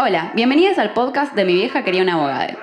Hola, 0.00 0.30
bienvenidas 0.36 0.78
al 0.78 0.92
podcast 0.92 1.34
de 1.34 1.44
Mi 1.44 1.54
vieja 1.54 1.82
quería 1.82 2.04
una 2.04 2.14
abogada. 2.14 2.56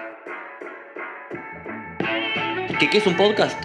¿Qué, 2.79 2.89
qué 2.89 2.97
es 2.97 3.05
un 3.05 3.17
podcast? 3.17 3.61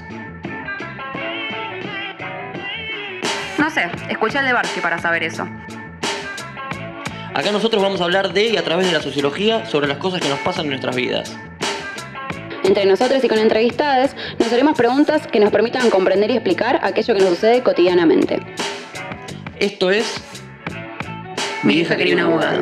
No 3.58 3.70
sé, 3.70 3.88
escuché 4.08 4.40
el 4.40 4.46
de 4.46 4.52
Barsky 4.54 4.80
para 4.80 4.98
saber 4.98 5.22
eso. 5.22 5.46
Acá 7.32 7.52
nosotros 7.52 7.80
vamos 7.80 8.00
a 8.00 8.04
hablar 8.04 8.32
de 8.32 8.48
y 8.48 8.56
a 8.56 8.64
través 8.64 8.88
de 8.88 8.92
la 8.92 9.00
sociología 9.00 9.64
sobre 9.66 9.86
las 9.86 9.98
cosas 9.98 10.20
que 10.20 10.28
nos 10.28 10.40
pasan 10.40 10.64
en 10.64 10.70
nuestras 10.70 10.96
vidas. 10.96 11.38
Entre 12.64 12.86
nosotros 12.86 13.22
y 13.22 13.28
con 13.28 13.38
entrevistadas 13.38 14.16
nos 14.40 14.52
haremos 14.52 14.76
preguntas 14.76 15.28
que 15.28 15.38
nos 15.38 15.52
permitan 15.52 15.90
comprender 15.90 16.32
y 16.32 16.34
explicar 16.34 16.80
aquello 16.82 17.14
que 17.14 17.20
nos 17.20 17.30
sucede 17.30 17.62
cotidianamente. 17.62 18.40
Esto 19.60 19.92
es 19.92 20.29
Mi 21.62 21.74
vieja 21.74 21.94
quería 21.94 22.14
una 22.14 22.24
abogada. 22.24 22.58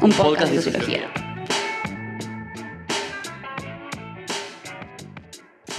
Un 0.00 0.12
podcast 0.12 0.52
de 0.52 0.62
sociología. 0.62 1.10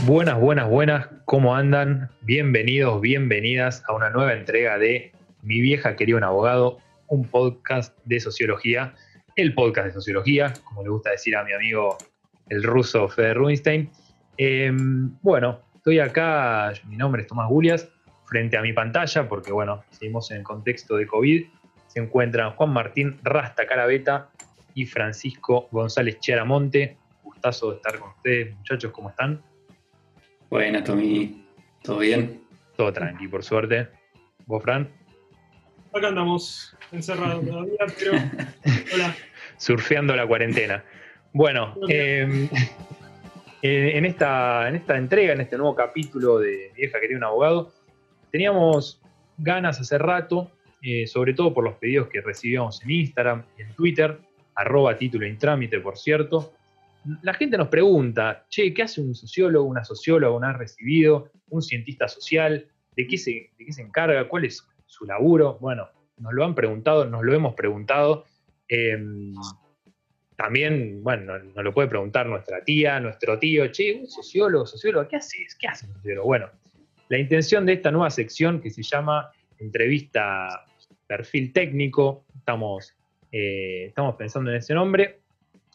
Buenas, 0.06 0.38
buenas, 0.38 0.70
buenas, 0.70 1.08
¿cómo 1.24 1.56
andan? 1.56 2.10
Bienvenidos, 2.24 3.00
bienvenidas 3.00 3.82
a 3.88 3.94
una 3.94 4.10
nueva 4.10 4.34
entrega 4.34 4.78
de 4.78 5.14
Mi 5.42 5.62
vieja 5.62 5.96
quería 5.96 6.18
un 6.18 6.26
abogado, 6.26 6.80
un 7.08 7.26
podcast 7.30 7.98
de 8.04 8.20
sociología, 8.20 8.94
el 9.38 9.54
podcast 9.54 9.88
de 9.88 9.94
sociología, 9.94 10.52
como 10.66 10.84
le 10.84 10.90
gusta 10.90 11.12
decir 11.12 11.38
a 11.38 11.46
mi 11.46 11.54
amigo 11.54 11.98
el 12.50 12.62
ruso 12.62 13.08
Fede 13.08 13.36
Rubinstein. 13.36 13.90
Eh, 14.38 14.70
bueno, 15.22 15.62
estoy 15.76 16.00
acá, 16.00 16.74
mi 16.90 16.98
nombre 16.98 17.22
es 17.22 17.28
Tomás 17.30 17.48
Gulias, 17.48 17.90
frente 18.36 18.58
a 18.58 18.62
mi 18.62 18.74
pantalla, 18.74 19.30
porque 19.30 19.54
bueno, 19.54 19.86
seguimos 19.92 20.30
en 20.30 20.40
el 20.40 20.44
contexto 20.44 20.98
de 20.98 21.08
COVID, 21.08 21.46
se 21.88 22.02
encuentran 22.02 22.52
Juan 22.52 22.70
Martín 22.70 23.18
Rasta 23.24 23.66
Carabeta 23.66 24.30
y 24.74 24.86
Francisco 24.86 25.70
González 25.72 26.20
Chiaramonte. 26.20 26.98
Gustazo 27.24 27.70
de 27.70 27.78
estar 27.78 27.98
con 27.98 28.10
ustedes, 28.10 28.54
muchachos, 28.58 28.92
¿cómo 28.92 29.10
están? 29.12 29.42
Buenas, 30.50 30.84
Tommy. 30.84 31.48
¿Todo 31.82 32.00
bien? 32.00 32.42
Todo 32.76 32.92
tranqui, 32.92 33.30
por 33.30 33.42
suerte. 33.42 33.88
¿Vos, 34.46 34.62
Fran? 34.62 34.90
Acá 35.94 36.10
andamos, 36.10 36.76
encerrados 36.92 37.46
todavía, 37.46 37.86
pero. 37.98 38.12
Hola. 38.96 39.16
Surfeando 39.56 40.14
la 40.14 40.28
cuarentena. 40.28 40.84
Bueno, 41.32 41.74
eh, 41.88 42.50
eh, 43.62 43.92
en, 43.96 44.04
esta, 44.04 44.68
en 44.68 44.76
esta 44.76 44.98
entrega, 44.98 45.32
en 45.32 45.40
este 45.40 45.56
nuevo 45.56 45.74
capítulo 45.74 46.40
de 46.40 46.72
Mi 46.74 46.82
Vieja 46.82 47.00
Quería 47.00 47.16
un 47.16 47.24
Abogado, 47.24 47.72
teníamos 48.36 49.02
ganas 49.38 49.80
hace 49.80 49.98
rato, 49.98 50.52
eh, 50.82 51.08
sobre 51.08 51.34
todo 51.34 51.54
por 51.54 51.64
los 51.64 51.76
pedidos 51.76 52.10
que 52.10 52.20
recibíamos 52.20 52.84
en 52.84 52.92
Instagram 52.92 53.46
y 53.58 53.62
en 53.62 53.74
Twitter, 53.76 54.20
arroba 54.56 54.98
título 54.98 55.26
intrámite, 55.26 55.80
por 55.80 55.98
cierto. 55.98 56.52
La 57.22 57.34
gente 57.34 57.58
nos 57.58 57.70
pregunta, 57.70 58.46
che, 58.50 58.74
¿qué 58.74 58.84
hace 58.84 59.00
un 59.00 59.16
sociólogo, 59.16 59.66
una 59.66 59.86
socióloga, 59.86 60.36
un 60.36 60.44
ha 60.44 60.52
recibido, 60.52 61.32
un 61.48 61.62
cientista 61.62 62.10
social? 62.10 62.68
¿De 62.94 63.08
qué, 63.08 63.18
se, 63.18 63.52
¿De 63.58 63.66
qué 63.68 63.72
se 63.72 63.84
encarga? 63.84 64.28
¿Cuál 64.28 64.44
es 64.44 64.68
su 64.86 65.06
laburo? 65.06 65.58
Bueno, 65.62 65.88
nos 66.18 66.34
lo 66.34 66.44
han 66.44 66.56
preguntado, 66.56 67.06
nos 67.06 67.24
lo 67.24 67.34
hemos 67.34 67.56
preguntado. 67.56 68.26
Eh, 68.68 69.02
también, 70.36 71.02
bueno, 71.04 71.40
nos 71.40 71.64
lo 71.64 71.74
puede 71.74 71.88
preguntar 71.88 72.28
nuestra 72.28 72.62
tía, 72.66 73.00
nuestro 73.00 73.40
tío, 73.40 73.72
che, 73.72 73.98
un 73.98 74.08
sociólogo, 74.08 74.66
sociólogo, 74.66 75.08
¿qué 75.08 75.16
haces? 75.16 75.56
¿Qué 75.56 75.70
hace 75.70 75.86
un 75.86 75.94
sociólogo? 75.94 76.28
Bueno, 76.28 76.50
la 77.10 77.18
intención 77.18 77.66
de 77.66 77.74
esta 77.74 77.92
nueva 77.92 78.10
sección 78.10 78.62
que 78.62 78.70
se 78.70 78.84
llama 78.84 79.32
entrevista 79.60 80.66
perfil 81.08 81.54
técnico, 81.54 82.26
estamos, 82.36 82.96
eh, 83.32 83.86
estamos 83.88 84.16
pensando 84.16 84.50
en 84.50 84.58
ese 84.58 84.74
nombre, 84.74 85.20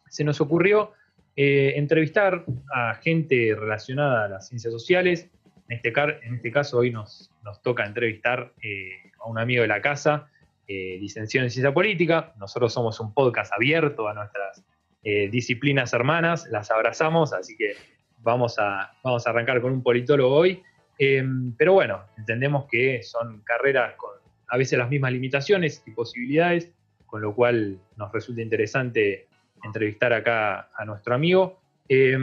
se 0.08 0.24
nos 0.24 0.40
ocurrió 0.40 0.92
eh, 1.36 1.74
entrevistar 1.76 2.44
a 2.74 2.94
gente 2.96 3.54
relacionada 3.56 4.24
a 4.24 4.28
las 4.28 4.48
ciencias 4.48 4.72
sociales. 4.72 5.28
En 5.68 5.76
este, 5.76 5.92
este 6.34 6.50
caso 6.50 6.78
hoy 6.78 6.90
nos, 6.90 7.30
nos 7.44 7.62
toca 7.62 7.86
entrevistar 7.86 8.52
eh, 8.60 8.90
a 9.20 9.28
un 9.28 9.38
amigo 9.38 9.62
de 9.62 9.68
la 9.68 9.80
casa, 9.80 10.28
licenciado 10.66 11.46
en 11.46 11.50
ciencia 11.50 11.74
política. 11.74 12.32
Nosotros 12.38 12.72
somos 12.72 13.00
un 13.00 13.12
podcast 13.12 13.52
abierto 13.52 14.06
a 14.06 14.14
nuestras 14.14 14.62
disciplinas 15.02 15.92
hermanas, 15.92 16.46
las 16.48 16.70
abrazamos, 16.70 17.32
así 17.32 17.56
que 17.56 17.74
vamos 18.18 18.56
a, 18.60 18.92
vamos 19.02 19.26
a 19.26 19.30
arrancar 19.30 19.60
con 19.60 19.72
un 19.72 19.82
politólogo 19.82 20.32
hoy. 20.32 20.62
Eh, 21.02 21.24
pero 21.56 21.72
bueno, 21.72 22.02
entendemos 22.18 22.66
que 22.70 23.02
son 23.02 23.40
carreras 23.40 23.94
con 23.96 24.10
a 24.48 24.56
veces 24.58 24.78
las 24.78 24.90
mismas 24.90 25.12
limitaciones 25.12 25.82
y 25.86 25.92
posibilidades, 25.92 26.72
con 27.06 27.22
lo 27.22 27.34
cual 27.34 27.78
nos 27.96 28.12
resulta 28.12 28.42
interesante 28.42 29.26
entrevistar 29.64 30.12
acá 30.12 30.68
a 30.76 30.84
nuestro 30.84 31.14
amigo. 31.14 31.58
Eh, 31.88 32.18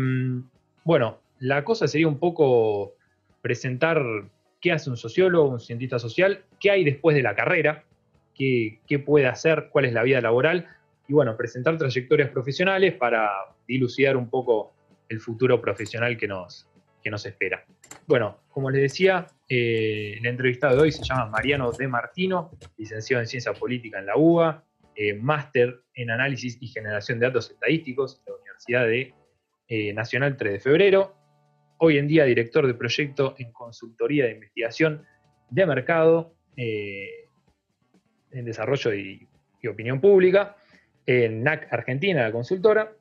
bueno, 0.83 1.17
la 1.39 1.63
cosa 1.63 1.87
sería 1.87 2.07
un 2.07 2.19
poco 2.19 2.93
presentar 3.41 4.03
qué 4.61 4.71
hace 4.71 4.91
un 4.91 4.97
sociólogo, 4.97 5.49
un 5.49 5.59
cientista 5.59 5.97
social, 5.97 6.43
qué 6.59 6.69
hay 6.69 6.83
después 6.83 7.15
de 7.15 7.23
la 7.23 7.33
carrera, 7.33 7.83
qué, 8.35 8.79
qué 8.85 8.99
puede 8.99 9.25
hacer, 9.25 9.69
cuál 9.71 9.85
es 9.85 9.93
la 9.93 10.03
vida 10.03 10.21
laboral, 10.21 10.67
y 11.07 11.13
bueno, 11.13 11.35
presentar 11.35 11.77
trayectorias 11.77 12.29
profesionales 12.29 12.93
para 12.93 13.31
dilucidar 13.67 14.17
un 14.17 14.29
poco 14.29 14.73
el 15.09 15.19
futuro 15.19 15.59
profesional 15.61 16.15
que 16.17 16.27
nos, 16.27 16.67
que 17.01 17.09
nos 17.09 17.25
espera. 17.25 17.65
Bueno, 18.07 18.39
como 18.47 18.71
les 18.71 18.83
decía, 18.83 19.27
eh, 19.49 20.15
el 20.17 20.25
entrevistado 20.25 20.77
de 20.77 20.81
hoy 20.83 20.91
se 20.93 21.03
llama 21.03 21.25
Mariano 21.25 21.73
De 21.73 21.89
Martino, 21.89 22.51
licenciado 22.77 23.21
en 23.21 23.27
Ciencia 23.27 23.51
Política 23.51 23.99
en 23.99 24.05
la 24.05 24.15
UBA, 24.15 24.63
eh, 24.95 25.13
máster 25.13 25.81
en 25.93 26.11
Análisis 26.11 26.57
y 26.61 26.69
Generación 26.69 27.19
de 27.19 27.25
Datos 27.25 27.51
Estadísticos 27.51 28.21
en 28.25 28.31
la 28.31 28.39
Universidad 28.39 28.85
de, 28.85 29.13
eh, 29.67 29.91
Nacional 29.91 30.37
3 30.37 30.53
de 30.53 30.59
Febrero, 30.61 31.15
hoy 31.79 31.97
en 31.97 32.07
día 32.07 32.23
director 32.23 32.65
de 32.65 32.75
proyecto 32.75 33.35
en 33.39 33.51
Consultoría 33.51 34.23
de 34.23 34.31
Investigación 34.31 35.05
de 35.49 35.65
Mercado, 35.65 36.33
en 36.55 38.45
Desarrollo 38.45 38.93
y, 38.93 39.27
y 39.61 39.67
Opinión 39.67 39.99
Pública, 39.99 40.55
en 41.05 41.43
NAC 41.43 41.71
Argentina, 41.71 42.23
la 42.23 42.31
consultora, 42.31 42.93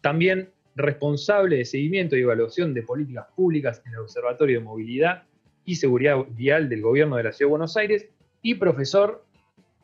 también 0.00 0.50
responsable 0.78 1.56
de 1.56 1.64
seguimiento 1.64 2.16
y 2.16 2.22
evaluación 2.22 2.72
de 2.72 2.82
políticas 2.82 3.26
públicas 3.34 3.82
en 3.84 3.92
el 3.92 3.98
Observatorio 3.98 4.58
de 4.58 4.64
Movilidad 4.64 5.24
y 5.64 5.76
Seguridad 5.76 6.24
Vial 6.30 6.68
del 6.68 6.80
Gobierno 6.80 7.16
de 7.16 7.24
la 7.24 7.32
Ciudad 7.32 7.48
de 7.48 7.50
Buenos 7.50 7.76
Aires 7.76 8.08
y 8.42 8.54
profesor 8.54 9.24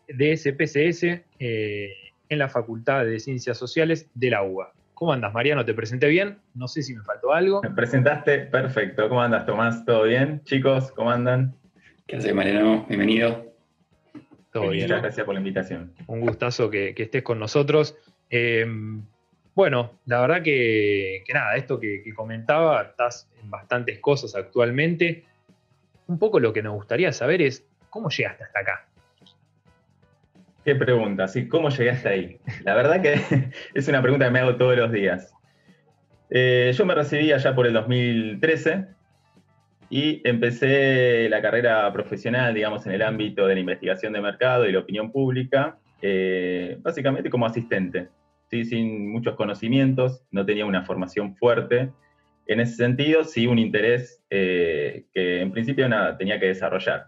de 0.09 0.37
SPCS 0.37 1.03
eh, 1.39 1.93
en 2.29 2.39
la 2.39 2.49
Facultad 2.49 3.05
de 3.05 3.19
Ciencias 3.19 3.59
Sociales 3.59 4.09
de 4.15 4.31
la 4.31 4.43
UBA. 4.43 4.73
¿Cómo 4.95 5.13
andas, 5.13 5.35
Mariano? 5.35 5.65
¿Te 5.65 5.75
presenté 5.75 6.07
bien? 6.09 6.39
No 6.55 6.69
sé 6.69 6.83
si 6.83 6.95
me 6.95 7.03
faltó 7.03 7.33
algo. 7.33 7.61
Me 7.63 7.71
presentaste 7.71 8.39
perfecto. 8.39 9.09
¿Cómo 9.09 9.21
andas, 9.21 9.45
Tomás? 9.45 9.85
¿Todo 9.85 10.05
bien? 10.05 10.41
Chicos, 10.45 10.93
¿cómo 10.93 11.11
andan? 11.11 11.55
¿Qué 12.07 12.17
haces, 12.17 12.33
Mariano? 12.33 12.87
Bienvenido. 12.89 13.53
Todo 14.53 14.69
bien. 14.69 14.85
Muchas 14.85 15.03
gracias 15.03 15.27
por 15.27 15.35
la 15.35 15.41
invitación. 15.41 15.93
Un 16.07 16.21
gustazo 16.21 16.71
que, 16.71 16.95
que 16.95 17.03
estés 17.03 17.25
con 17.25 17.41
nosotros. 17.41 17.97
Eh, 18.31 18.65
bueno, 19.55 19.93
la 20.07 20.21
verdad 20.21 20.43
que, 20.43 21.23
nada, 21.33 21.57
esto 21.57 21.79
que, 21.79 22.03
comentaba, 22.15 22.83
estás 22.83 23.31
en 23.43 23.51
bastantes 23.51 24.01
cosas 24.01 24.35
actualmente. 24.35 25.25
Un 26.07 26.19
poco 26.19 26.41
lo 26.41 26.53
que 26.53 26.63
nos 26.63 26.75
gustaría 26.75 27.13
saber 27.13 27.41
es 27.41 27.65
cómo 27.89 28.11
llegaste 28.11 28.45
hasta 28.45 28.61
acá. 28.61 28.89
Qué 30.65 30.75
pregunta, 30.75 31.29
sí, 31.29 31.47
¿cómo 31.47 31.69
llegué 31.69 31.91
hasta 31.91 32.09
ahí? 32.09 32.39
La 32.63 32.75
verdad 32.75 33.01
que 33.03 33.21
es 33.75 33.89
una 33.89 34.03
pregunta 34.03 34.25
que 34.25 34.31
me 34.31 34.41
hago 34.41 34.57
todos 34.57 34.77
los 34.77 34.91
días. 34.91 35.33
Eh, 36.31 36.73
yo 36.75 36.87
me 36.87 36.95
recibí 36.95 37.31
allá 37.33 37.55
por 37.55 37.67
el 37.67 37.75
2013 37.75 38.87
y 39.91 40.21
empecé 40.25 41.29
la 41.29 41.41
carrera 41.43 41.93
profesional, 41.93 42.55
digamos, 42.55 42.87
en 42.87 42.93
el 42.93 43.03
ámbito 43.03 43.47
de 43.47 43.55
la 43.55 43.61
investigación 43.61 44.15
de 44.15 44.21
mercado 44.21 44.67
y 44.67 44.73
la 44.73 44.81
opinión 44.81 45.13
pública, 45.13 45.77
eh, 46.03 46.79
básicamente 46.81 47.31
como 47.31 47.47
asistente, 47.47 48.09
sin 48.63 49.11
muchos 49.11 49.35
conocimientos, 49.37 50.23
no 50.31 50.45
tenía 50.45 50.67
una 50.67 50.85
formación 50.85 51.35
fuerte. 51.35 51.91
En 52.47 52.61
ese 52.61 52.77
sentido, 52.77 53.25
sí 53.25 53.47
un 53.47 53.59
interés 53.59 54.23
eh, 54.29 55.07
que 55.13 55.41
en 55.41 55.51
principio 55.51 55.89
nada, 55.89 56.17
tenía 56.19 56.39
que 56.39 56.47
desarrollar. 56.47 57.07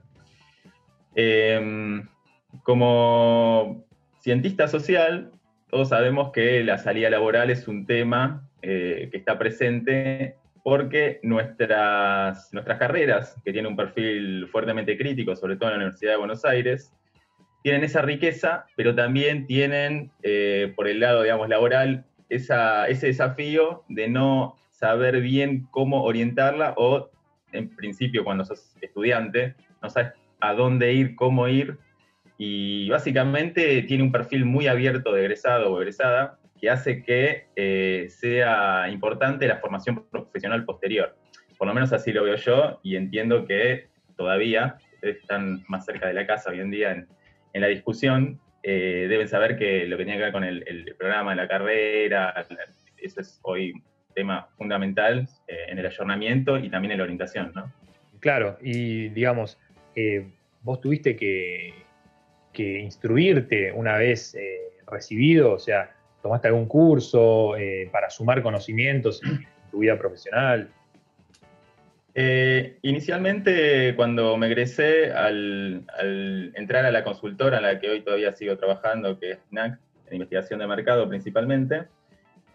Eh, 1.14 2.02
como 2.62 3.84
cientista 4.20 4.66
social, 4.66 5.30
todos 5.70 5.90
sabemos 5.90 6.32
que 6.32 6.64
la 6.64 6.78
salida 6.78 7.10
laboral 7.10 7.50
es 7.50 7.68
un 7.68 7.86
tema 7.86 8.48
eh, 8.62 9.08
que 9.10 9.18
está 9.18 9.38
presente 9.38 10.36
porque 10.64 11.20
nuestras, 11.22 12.52
nuestras 12.52 12.78
carreras, 12.78 13.40
que 13.44 13.52
tienen 13.52 13.70
un 13.70 13.76
perfil 13.76 14.48
fuertemente 14.48 14.98
crítico, 14.98 15.36
sobre 15.36 15.56
todo 15.56 15.68
en 15.68 15.74
la 15.74 15.76
Universidad 15.84 16.12
de 16.12 16.18
Buenos 16.18 16.44
Aires, 16.44 16.92
tienen 17.66 17.82
esa 17.82 18.00
riqueza, 18.00 18.66
pero 18.76 18.94
también 18.94 19.44
tienen, 19.48 20.12
eh, 20.22 20.72
por 20.76 20.86
el 20.86 21.00
lado, 21.00 21.24
digamos, 21.24 21.48
laboral, 21.48 22.04
esa, 22.28 22.86
ese 22.86 23.08
desafío 23.08 23.82
de 23.88 24.06
no 24.06 24.56
saber 24.70 25.20
bien 25.20 25.66
cómo 25.72 26.04
orientarla 26.04 26.74
o, 26.76 27.10
en 27.50 27.74
principio, 27.74 28.22
cuando 28.22 28.44
sos 28.44 28.76
estudiante, 28.80 29.56
no 29.82 29.90
sabes 29.90 30.12
a 30.38 30.52
dónde 30.54 30.92
ir, 30.92 31.16
cómo 31.16 31.48
ir, 31.48 31.76
y 32.38 32.88
básicamente 32.88 33.82
tiene 33.82 34.04
un 34.04 34.12
perfil 34.12 34.44
muy 34.44 34.68
abierto 34.68 35.12
de 35.12 35.22
egresado 35.22 35.72
o 35.72 35.80
egresada 35.80 36.38
que 36.60 36.70
hace 36.70 37.02
que 37.02 37.48
eh, 37.56 38.06
sea 38.10 38.88
importante 38.90 39.48
la 39.48 39.56
formación 39.56 40.04
profesional 40.08 40.64
posterior. 40.64 41.16
Por 41.58 41.66
lo 41.66 41.74
menos 41.74 41.92
así 41.92 42.12
lo 42.12 42.22
veo 42.22 42.36
yo 42.36 42.78
y 42.84 42.94
entiendo 42.94 43.44
que 43.44 43.88
todavía, 44.16 44.76
están 45.02 45.64
más 45.66 45.84
cerca 45.84 46.06
de 46.06 46.14
la 46.14 46.28
casa 46.28 46.50
hoy 46.50 46.60
en 46.60 46.70
día 46.70 46.92
en, 46.92 47.08
la 47.60 47.68
discusión, 47.68 48.40
eh, 48.62 49.06
deben 49.08 49.28
saber 49.28 49.56
que 49.56 49.86
lo 49.86 49.96
que 49.96 50.04
tiene 50.04 50.18
que 50.18 50.24
ver 50.24 50.32
con 50.32 50.44
el, 50.44 50.94
programa, 50.98 51.34
la 51.34 51.48
carrera, 51.48 52.34
eso 52.98 53.20
es 53.20 53.38
hoy 53.42 53.72
un 53.72 53.82
tema 54.14 54.48
fundamental 54.56 55.28
eh, 55.46 55.56
en 55.68 55.78
el 55.78 55.86
ayornamiento 55.86 56.58
y 56.58 56.68
también 56.68 56.92
en 56.92 56.98
la 56.98 57.04
orientación, 57.04 57.52
¿no? 57.54 57.72
Claro, 58.20 58.58
y 58.62 59.08
digamos, 59.10 59.58
vos 60.62 60.80
tuviste 60.80 61.16
que, 61.16 61.74
instruirte 62.58 63.70
una 63.72 63.98
vez 63.98 64.34
recibido, 64.86 65.52
o 65.52 65.58
sea, 65.58 65.96
¿Tomaste 66.26 66.48
algún 66.48 66.66
curso 66.66 67.56
eh, 67.56 67.88
para 67.92 68.10
sumar 68.10 68.42
conocimientos 68.42 69.22
en 69.22 69.46
tu 69.70 69.78
vida 69.78 69.96
profesional? 69.96 70.68
Eh, 72.18 72.78
inicialmente, 72.80 73.94
cuando 73.94 74.38
me 74.38 74.46
egresé, 74.46 75.12
al, 75.12 75.84
entrar 76.54 76.86
a 76.86 76.90
la 76.90 77.04
consultora 77.04 77.58
en 77.58 77.64
la 77.64 77.78
que 77.78 77.90
hoy 77.90 78.00
todavía 78.00 78.32
sigo 78.32 78.56
trabajando, 78.56 79.18
que 79.20 79.32
es 79.32 79.38
NAC, 79.50 79.78
en 80.06 80.14
investigación 80.14 80.60
de 80.60 80.66
mercado 80.66 81.06
principalmente, 81.06 81.84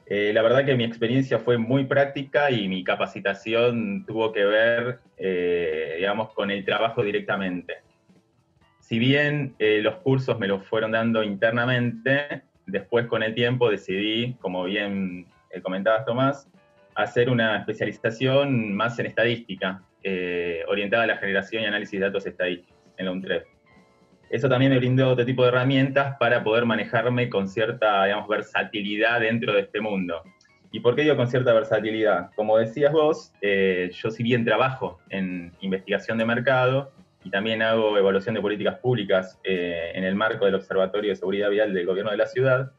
eh, 0.08 0.32
la 0.34 0.42
verdad 0.42 0.66
que 0.66 0.76
mi 0.76 0.84
experiencia 0.84 1.38
fue 1.38 1.60
muy 1.60 1.86
práctica 1.86 2.50
y 2.50 2.68
mi 2.68 2.84
capacitación 2.84 4.04
tuvo 4.08 4.32
que 4.32 4.46
ver, 4.46 5.00
digamos, 5.18 6.34
con 6.34 6.50
el 6.50 6.66
trabajo 6.66 7.04
directamente. 7.04 7.76
Si 8.80 8.98
bien 8.98 9.56
los 9.60 9.98
cursos 9.98 10.40
me 10.40 10.48
los 10.48 10.66
fueron 10.66 10.92
dando 10.92 11.22
internamente, 11.24 12.42
después 12.66 13.06
con 13.06 13.22
el 13.22 13.36
tiempo 13.36 13.70
decidí, 13.70 14.34
como 14.42 14.64
bien 14.64 15.28
eh, 15.52 15.62
comentabas 15.62 16.06
Tomás, 16.06 16.48
hacer 16.96 17.30
una 17.30 17.58
especialización 17.58 18.74
más 18.74 19.00
en 19.00 19.06
estadística, 19.06 19.84
eh, 20.04 20.64
orientada 20.68 21.04
a 21.04 21.08
la 21.08 21.18
generación 21.18 21.64
y 21.64 21.66
análisis 21.66 22.00
de 22.00 22.06
datos 22.06 22.26
estadísticos 22.26 22.76
en 22.98 23.06
la 23.06 23.12
UNTREF. 23.12 23.44
Eso 24.30 24.48
también 24.48 24.72
me 24.72 24.78
brindó 24.78 25.10
otro 25.10 25.26
tipo 25.26 25.44
de 25.44 25.50
herramientas 25.50 26.16
para 26.18 26.44
poder 26.44 26.66
manejarme 26.66 27.30
con 27.30 27.48
cierta, 27.50 28.06
digamos, 28.06 28.30
versatilidad 28.30 29.20
dentro 29.20 29.54
de 29.54 29.62
este 29.62 29.82
mundo. 29.82 30.24
¿Y 30.72 30.80
por 30.80 30.96
qué 30.96 31.02
digo 31.02 31.18
con 31.18 31.28
cierta 31.28 31.54
versatilidad? 31.54 32.30
Como 32.36 32.58
decías 32.58 32.94
vos, 32.94 33.34
eh, 33.42 33.92
yo 33.94 34.10
si 34.10 34.24
bien 34.24 34.46
trabajo 34.46 35.00
en 35.10 35.52
investigación 35.60 36.18
de 36.18 36.26
mercado, 36.26 36.94
y 37.24 37.30
también 37.30 37.62
hago 37.62 37.98
evaluación 37.98 38.36
de 38.36 38.42
políticas 38.42 38.80
públicas 38.80 39.40
eh, 39.44 39.92
en 39.94 40.04
el 40.04 40.16
marco 40.16 40.46
del 40.46 40.56
Observatorio 40.56 41.12
de 41.12 41.16
Seguridad 41.16 41.50
Vial 41.50 41.74
del 41.74 41.86
Gobierno 41.86 42.12
de 42.12 42.18
la 42.18 42.26
Ciudad. 42.26 42.72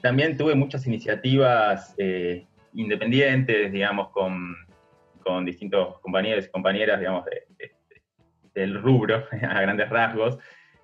También 0.00 0.36
tuve 0.36 0.54
muchas 0.54 0.86
iniciativas 0.86 1.94
eh, 1.98 2.46
independientes, 2.74 3.72
digamos, 3.72 4.10
con, 4.10 4.56
distintos 5.44 6.00
compañeros 6.00 6.46
y 6.46 6.50
compañeras, 6.50 6.98
digamos, 6.98 7.24
del 8.52 8.82
rubro, 8.82 9.24
a 9.48 9.60
grandes 9.60 9.88
rasgos. 9.88 10.38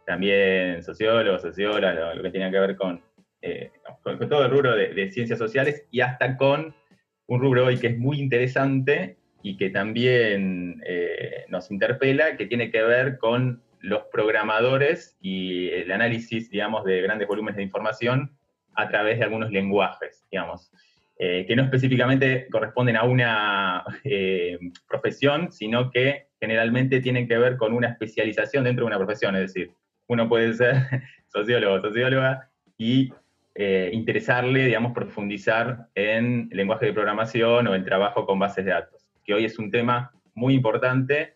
También 0.04 0.84
sociólogos, 0.84 1.42
sociólogas, 1.42 2.16
lo, 2.16 2.22
que 2.22 2.30
tenía 2.30 2.50
que 2.50 2.60
ver 2.60 2.76
con, 2.76 3.02
eh, 3.42 3.72
todo 4.28 4.44
el 4.44 4.50
rubro 4.50 4.76
de, 4.76 4.94
de 4.94 5.10
ciencias 5.10 5.38
sociales 5.38 5.84
y 5.90 6.00
hasta 6.00 6.36
con 6.36 6.76
un 7.26 7.40
rubro 7.40 7.66
hoy 7.66 7.78
que 7.78 7.88
es 7.88 7.98
muy 7.98 8.20
interesante 8.20 9.16
y 9.42 9.56
que 9.56 9.70
también 9.70 10.82
eh, 10.86 11.44
nos 11.48 11.70
interpela, 11.70 12.36
que 12.36 12.46
tiene 12.46 12.70
que 12.70 12.82
ver 12.82 13.18
con 13.18 13.62
los 13.80 14.02
programadores 14.12 15.16
y 15.20 15.68
el 15.68 15.92
análisis, 15.92 16.50
digamos, 16.50 16.84
de 16.84 17.02
grandes 17.02 17.28
volúmenes 17.28 17.56
de 17.56 17.62
información 17.62 18.36
a 18.74 18.88
través 18.88 19.18
de 19.18 19.24
algunos 19.24 19.50
lenguajes, 19.50 20.24
digamos, 20.30 20.72
eh, 21.18 21.44
que 21.46 21.56
no 21.56 21.62
específicamente 21.62 22.46
corresponden 22.50 22.96
a 22.96 23.04
una 23.04 23.84
eh, 24.04 24.58
profesión, 24.88 25.50
sino 25.52 25.90
que 25.90 26.26
generalmente 26.40 27.00
tienen 27.00 27.26
que 27.26 27.38
ver 27.38 27.56
con 27.56 27.72
una 27.72 27.88
especialización 27.88 28.64
dentro 28.64 28.84
de 28.84 28.88
una 28.88 28.98
profesión, 28.98 29.34
es 29.36 29.52
decir, 29.52 29.70
uno 30.08 30.28
puede 30.28 30.52
ser 30.54 30.74
sociólogo 31.28 31.80
socióloga 31.80 32.50
y 32.78 33.12
interesarle, 33.58 34.66
digamos, 34.66 34.92
profundizar 34.92 35.86
en 35.94 36.50
lenguaje 36.52 36.84
de 36.84 36.92
programación 36.92 37.66
o 37.66 37.74
el 37.74 37.86
trabajo 37.86 38.26
con 38.26 38.38
bases 38.38 38.66
de 38.66 38.72
datos 38.72 39.06
que 39.26 39.34
hoy 39.34 39.44
es 39.44 39.58
un 39.58 39.70
tema 39.70 40.12
muy 40.34 40.54
importante, 40.54 41.34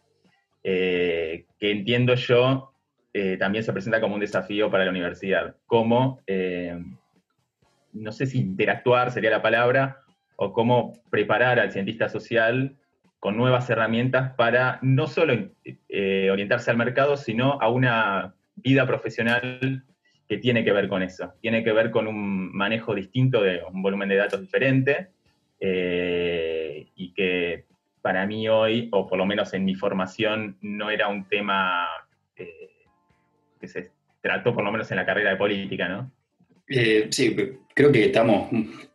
eh, 0.63 1.47
que 1.59 1.71
entiendo 1.73 2.15
yo 2.15 2.73
eh, 3.13 3.37
también 3.37 3.65
se 3.65 3.73
presenta 3.73 4.01
como 4.01 4.15
un 4.15 4.21
desafío 4.21 4.71
para 4.71 4.85
la 4.85 4.91
universidad. 4.91 5.57
Cómo, 5.67 6.21
eh, 6.27 6.79
no 7.93 8.13
sé 8.13 8.27
si 8.27 8.39
interactuar 8.39 9.11
sería 9.11 9.31
la 9.31 9.43
palabra, 9.43 10.03
o 10.37 10.53
cómo 10.53 10.95
preparar 11.11 11.59
al 11.61 11.73
cientista 11.73 12.09
social 12.09 12.77
con 13.19 13.37
nuevas 13.37 13.69
herramientas 13.69 14.33
para 14.35 14.79
no 14.81 15.07
solo 15.07 15.35
orientarse 15.93 16.71
al 16.71 16.79
mercado, 16.79 17.19
sino 17.19 17.61
a 17.61 17.69
una 17.69 18.35
vida 18.57 18.87
profesional 18.87 19.85
que 20.27 20.39
tiene 20.39 20.65
que 20.65 20.73
ver 20.73 20.89
con 20.89 21.03
eso. 21.03 21.35
Tiene 21.43 21.63
que 21.63 21.73
ver 21.73 21.91
con 21.91 22.07
un 22.07 22.57
manejo 22.57 22.95
distinto 22.95 23.43
de 23.43 23.61
un 23.71 23.83
volumen 23.83 24.09
de 24.09 24.17
datos 24.17 24.41
diferente 24.41 25.11
y 25.61 27.13
que 27.13 27.67
para 28.03 28.27
mí 28.27 28.49
hoy, 28.49 28.89
o 28.93 29.07
por 29.07 29.19
lo 29.19 29.27
menos 29.27 29.53
en 29.55 29.65
mi 29.65 29.75
formación, 29.75 30.57
no 30.63 30.91
era 30.91 31.09
un 31.09 31.29
tema 31.29 31.87
eh, 32.37 32.71
que 33.61 33.69
se 33.69 33.91
trató 34.21 34.55
por 34.55 34.65
lo 34.65 34.73
menos 34.73 34.91
en 34.91 34.97
la 34.97 35.07
carrera 35.07 35.31
de 35.31 35.37
política, 35.37 35.89
¿no? 35.89 36.11
Eh, 36.71 37.09
sí, 37.11 37.35
creo 37.75 37.91
que 37.91 38.05
estamos 38.05 38.49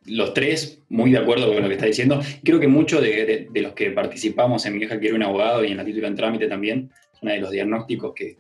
los 0.05 0.33
tres 0.33 0.81
muy 0.87 1.11
de 1.11 1.17
acuerdo 1.17 1.53
con 1.53 1.61
lo 1.61 1.67
que 1.67 1.73
está 1.73 1.87
diciendo. 1.87 2.21
Creo 2.43 2.59
que 2.59 2.69
muchos 2.69 3.01
de, 3.01 3.49
los 3.53 3.73
que 3.73 3.91
participamos 3.91 4.65
en 4.65 4.77
Mi 4.77 4.83
hija 4.83 4.97
quiere 4.99 5.15
un 5.15 5.23
abogado 5.23 5.63
y 5.63 5.71
en 5.71 5.77
la 5.77 5.83
título 5.83 6.07
en 6.07 6.15
trámite 6.15 6.47
también, 6.47 6.89
es 7.13 7.21
uno 7.21 7.33
de 7.33 7.39
los 7.39 7.51
diagnósticos 7.51 8.13
que, 8.15 8.39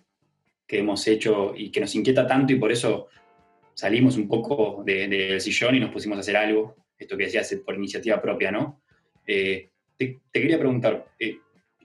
hemos 0.67 1.07
hecho 1.07 1.53
y 1.55 1.69
que 1.69 1.79
nos 1.79 1.95
inquieta 1.95 2.27
tanto 2.27 2.51
y 2.51 2.57
por 2.57 2.71
eso 2.71 3.07
salimos 3.73 4.17
un 4.17 4.27
poco 4.27 4.83
del 4.85 5.39
sillón 5.39 5.75
y 5.75 5.79
nos 5.79 5.91
pusimos 5.91 6.17
a 6.17 6.21
hacer 6.21 6.35
algo, 6.35 6.75
esto 6.97 7.15
que 7.15 7.25
decías 7.25 7.55
por 7.63 7.75
iniciativa 7.75 8.21
propia, 8.21 8.51
¿no? 8.51 8.81
Eh, 9.27 9.69
te, 9.97 10.19
quería 10.33 10.59
preguntar, 10.59 11.13
eh, 11.19 11.37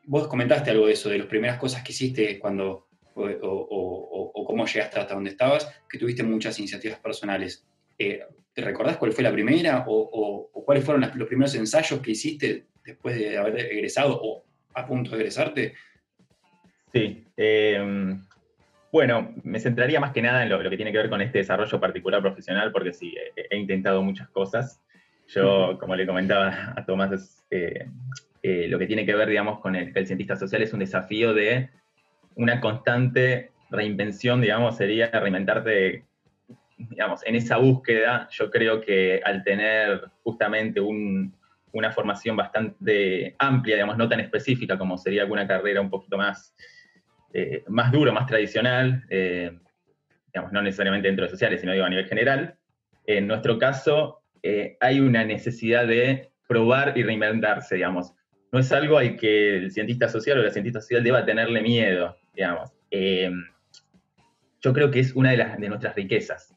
vos 0.07 0.27
comentaste 0.27 0.71
algo 0.71 0.87
de 0.87 0.95
eso, 0.95 1.09
de 1.09 1.19
las 1.19 1.27
primeras 1.27 1.59
cosas 1.59 1.85
que 1.85 1.93
hiciste 1.93 2.39
cuando, 2.39 2.89
o, 3.15 4.45
cómo 4.47 4.67
llegaste 4.67 4.99
hasta 4.99 5.15
donde 5.15 5.31
estabas, 5.31 5.83
que 5.89 5.99
tuviste 5.99 6.23
muchas 6.23 6.59
iniciativas 6.59 6.99
personales. 6.99 7.65
Eh, 7.99 8.23
¿Te 8.53 8.63
recordás 8.63 8.97
cuál 8.97 9.13
fue 9.13 9.25
la 9.25 9.33
primera 9.33 9.85
o, 9.87 10.51
cuáles 10.65 10.85
fueron 10.85 11.11
los 11.15 11.29
primeros 11.29 11.55
ensayos 11.55 12.01
que 12.01 12.13
hiciste 12.13 12.67
después 12.85 13.17
de 13.19 13.39
haber 13.39 13.59
egresado 13.59 14.21
o 14.23 14.45
a 14.75 14.87
punto 14.87 15.11
de 15.11 15.19
egresarte? 15.19 15.75
Sí. 16.93 17.25
Em, 17.37 18.25
bueno, 18.93 19.35
me 19.45 19.61
centraría 19.61 20.01
más 20.01 20.13
que 20.13 20.23
nada 20.23 20.43
en 20.43 20.49
lo, 20.49 20.59
que 20.69 20.77
tiene 20.77 20.91
que 20.91 20.99
ver 20.99 21.11
con 21.11 21.21
este 21.21 21.39
desarrollo 21.39 21.79
particular 21.79 22.21
profesional, 22.21 22.73
porque 22.73 22.93
sí, 22.93 23.15
he 23.37 23.57
intentado 23.57 24.03
muchas 24.03 24.29
cosas. 24.31 24.81
Yo, 25.29 25.79
como 25.79 25.95
le 25.95 26.07
comentaba 26.07 26.73
a 26.77 26.85
Tomás, 26.85 27.45
eh, 27.51 27.87
eh, 28.43 28.67
lo 28.69 28.81
que 28.81 28.87
tiene 28.87 29.07
que 29.07 29.15
ver, 29.15 29.29
digamos, 29.29 29.61
con 29.61 29.77
el, 29.77 29.93
el, 29.95 30.07
cientista 30.07 30.35
social 30.35 30.63
es 30.63 30.73
un 30.73 30.81
desafío 30.81 31.33
de 31.35 31.71
una 32.35 32.61
constante 32.61 33.53
reinvención, 33.71 34.41
digamos, 34.41 34.77
sería 34.77 35.11
reinventarte, 35.11 36.05
digamos, 36.77 37.25
en 37.27 37.37
esa 37.37 37.57
búsqueda. 37.59 38.29
Yo 38.31 38.51
creo 38.51 38.81
que 38.81 39.21
al 39.25 39.45
tener 39.45 40.11
justamente 40.23 40.81
una 40.81 41.93
formación 41.93 42.37
bastante 42.37 43.35
amplia, 43.39 43.77
digamos, 43.77 43.97
no 43.97 44.09
tan 44.09 44.21
específica 44.21 44.79
como 44.79 44.99
sería 44.99 45.23
alguna 45.23 45.47
carrera 45.47 45.81
un 45.81 45.91
poquito 45.91 46.17
más, 46.17 46.55
eh, 47.33 47.65
más 47.69 47.93
duro, 47.93 48.13
más 48.13 48.27
tradicional, 48.27 49.05
digamos, 49.09 50.53
no 50.53 50.63
necesariamente 50.63 51.09
dentro 51.09 51.25
de 51.25 51.31
sociales, 51.31 51.61
sino 51.61 51.73
digo, 51.73 51.85
a 51.85 51.91
nivel 51.91 52.07
general, 52.07 52.57
en 53.07 53.27
nuestro 53.27 53.59
caso 53.59 54.23
eh, 54.43 54.77
hay 54.81 55.01
una 55.01 55.25
necesidad 55.25 55.87
de 55.87 56.31
probar 56.49 56.97
y 56.97 57.03
reinventarse, 57.03 57.77
digamos. 57.77 58.13
No 58.53 58.59
es 58.59 58.73
algo 58.73 58.99
al 58.99 59.17
que 59.17 59.57
el 59.57 59.71
cientista 59.71 60.09
social 60.09 60.39
o 60.39 60.43
la 60.43 60.51
cientista 60.51 60.81
social 60.81 61.05
deba 61.05 61.25
tenerle 61.25 61.61
miedo, 61.61 62.17
digamos. 62.33 62.71
Eh, 62.91 63.31
yo 64.61 64.73
creo 64.73 64.91
que 64.91 65.01
es 65.01 65.15
una 65.15 65.31
de, 65.31 65.39
las, 65.39 65.59
de 65.59 65.69
nuestras 65.69 65.95
riquezas. 65.95 66.55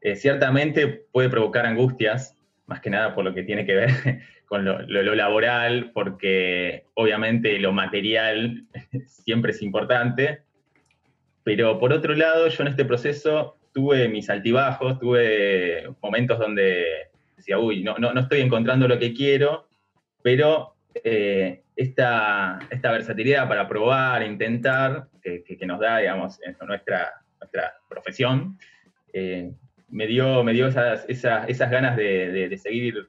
Eh, 0.00 0.16
ciertamente 0.16 0.88
puede 1.12 1.28
provocar 1.28 1.66
angustias, 1.66 2.36
más 2.66 2.80
que 2.80 2.90
nada 2.90 3.14
por 3.14 3.24
lo 3.24 3.34
que 3.34 3.42
tiene 3.42 3.66
que 3.66 3.74
ver 3.74 3.90
con 4.46 4.64
lo, 4.64 4.82
lo, 4.82 5.14
laboral, 5.14 5.90
porque 5.92 6.84
obviamente 6.94 7.58
lo 7.58 7.72
material 7.72 8.66
siempre 9.06 9.52
es 9.52 9.62
importante, 9.62 10.42
pero 11.44 11.78
por 11.78 11.92
otro 11.92 12.14
lado, 12.14 12.48
yo 12.48 12.62
en 12.62 12.68
este 12.68 12.84
proceso 12.84 13.56
tuve 13.72 14.08
mis 14.08 14.28
altibajos, 14.30 14.98
tuve 14.98 15.88
momentos 16.02 16.38
donde 16.38 16.84
decía, 17.36 17.58
uy, 17.58 17.82
no, 17.82 17.96
no, 17.98 18.12
no 18.12 18.20
estoy 18.20 18.40
encontrando 18.40 18.86
lo 18.86 18.98
que 18.98 19.14
quiero, 19.14 19.66
pero 20.22 20.74
eh, 21.04 21.62
esta, 21.76 22.58
esta, 22.70 22.92
versatilidad 22.92 23.48
para 23.48 23.68
probar, 23.68 24.22
intentar, 24.22 25.08
que, 25.22 25.66
nos 25.66 25.80
da, 25.80 25.98
digamos, 25.98 26.38
nuestra, 26.66 27.12
nuestra 27.40 27.74
profesión, 27.88 28.58
eh, 29.12 29.52
me 29.88 30.06
dio, 30.06 30.42
me 30.42 30.52
dio 30.52 30.68
esas, 30.68 31.04
esas, 31.08 31.70
ganas 31.70 31.96
de, 31.96 32.58
seguir, 32.62 33.08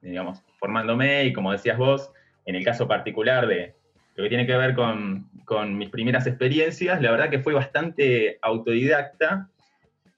digamos, 0.00 0.42
formándome 0.58 1.24
y 1.24 1.32
como 1.32 1.52
decías 1.52 1.76
vos, 1.78 2.10
en 2.46 2.54
el 2.56 2.64
caso 2.64 2.88
particular 2.88 3.46
de 3.46 3.74
lo 4.14 4.22
que 4.22 4.28
tiene 4.28 4.46
que 4.46 4.56
ver 4.56 4.74
con, 4.74 5.28
con 5.44 5.76
mis 5.76 5.90
primeras 5.90 6.26
experiencias, 6.26 7.02
la 7.02 7.10
verdad 7.10 7.28
que 7.28 7.40
fue 7.40 7.52
bastante 7.52 8.38
autodidacta, 8.40 9.50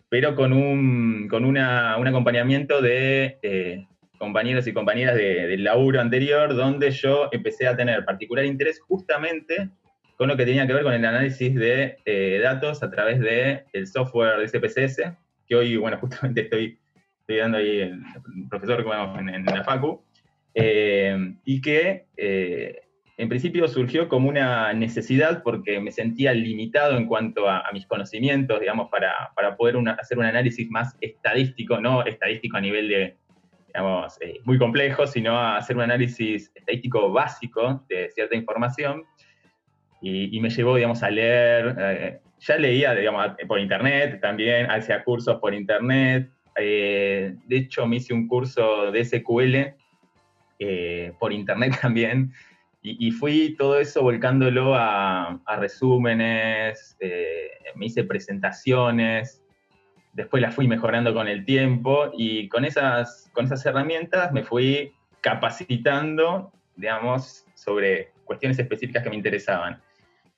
pero 0.08 0.34
con 0.34 0.52
un, 0.52 1.28
con 1.28 1.44
una, 1.44 1.96
un 1.96 2.06
acompañamiento 2.06 2.80
de 2.80 3.38
eh, 3.42 3.86
compañeros 4.18 4.66
y 4.66 4.72
compañeras 4.72 5.14
del 5.14 5.64
laburo 5.64 6.00
anterior, 6.00 6.54
donde 6.54 6.90
yo 6.90 7.28
empecé 7.32 7.66
a 7.66 7.76
tener 7.76 8.04
particular 8.04 8.44
interés 8.44 8.80
justamente 8.80 9.70
con 10.16 10.28
lo 10.28 10.36
que 10.36 10.44
tenía 10.44 10.66
que 10.66 10.74
ver 10.74 10.82
con 10.82 10.92
el 10.92 11.04
análisis 11.04 11.54
de 11.54 11.96
eh, 12.04 12.40
datos 12.42 12.82
a 12.82 12.90
través 12.90 13.20
del 13.20 13.62
el 13.72 13.86
software 13.86 14.40
de 14.40 14.48
SPSS, 14.48 15.12
que 15.46 15.54
hoy, 15.54 15.76
bueno, 15.76 15.96
justamente 16.00 16.42
estoy, 16.42 16.78
estoy 17.20 17.36
dando 17.36 17.58
ahí 17.58 17.80
el, 17.80 18.02
profesor 18.50 18.84
en, 19.18 19.28
en, 19.28 19.44
la 19.44 19.62
FACU, 19.62 20.02
eh, 20.54 21.34
y 21.44 21.60
que 21.60 22.06
eh, 22.16 22.80
en 23.16 23.28
principio 23.28 23.68
surgió 23.68 24.08
como 24.08 24.28
una 24.28 24.72
necesidad 24.72 25.42
porque 25.44 25.78
me 25.80 25.92
sentía 25.92 26.32
limitado 26.34 26.96
en 26.96 27.06
cuanto 27.06 27.48
a, 27.48 27.64
mis 27.72 27.86
conocimientos, 27.86 28.58
digamos, 28.60 28.88
para, 28.90 29.32
para 29.36 29.56
poder 29.56 29.76
hacer 30.00 30.18
un 30.18 30.24
análisis 30.24 30.68
más 30.68 30.96
estadístico, 31.00 31.80
no 31.80 32.04
estadístico 32.04 32.56
a 32.56 32.60
nivel 32.60 32.88
de 32.88 33.16
digamos, 33.78 34.18
eh, 34.20 34.40
muy 34.44 34.58
complejo, 34.58 35.06
sino 35.06 35.38
hacer 35.38 35.76
un 35.76 35.82
análisis 35.82 36.50
estadístico 36.52 37.12
básico 37.12 37.84
de 37.88 38.10
cierta 38.10 38.34
información. 38.34 39.04
Y, 40.00 40.38
me 40.40 40.50
llevó, 40.50 40.76
digamos, 40.76 41.02
a 41.02 41.10
leer, 41.10 41.76
eh, 41.78 42.20
ya 42.40 42.56
leía, 42.56 42.94
digamos, 42.94 43.26
por 43.46 43.58
internet 43.58 44.20
también, 44.20 44.70
hacía 44.70 45.02
cursos 45.04 45.38
por 45.40 45.54
internet. 45.54 46.30
Eh, 46.56 47.34
de 47.46 47.56
hecho, 47.56 47.86
me 47.86 47.96
hice 47.96 48.14
un 48.14 48.26
curso 48.28 48.90
de 48.90 49.04
SQL 49.04 49.74
por 51.18 51.32
internet 51.32 51.78
también. 51.82 52.32
Y, 52.82 53.10
fui 53.10 53.54
todo 53.56 53.78
eso 53.78 54.02
volcándolo 54.02 54.74
a, 54.74 55.40
a 55.44 55.56
resúmenes, 55.56 56.96
me 57.74 57.86
hice 57.86 58.04
presentaciones, 58.04 59.42
después 60.18 60.42
la 60.42 60.50
fui 60.50 60.66
mejorando 60.66 61.14
con 61.14 61.28
el 61.28 61.44
tiempo 61.44 62.10
y 62.12 62.48
con 62.48 62.64
esas, 62.64 63.30
con 63.32 63.44
esas 63.44 63.64
herramientas 63.64 64.32
me 64.32 64.42
fui 64.42 64.92
capacitando, 65.20 66.50
digamos, 66.74 67.46
sobre 67.54 68.10
cuestiones 68.24 68.58
específicas 68.58 69.04
que 69.04 69.10
me 69.10 69.16
interesaban. 69.16 69.80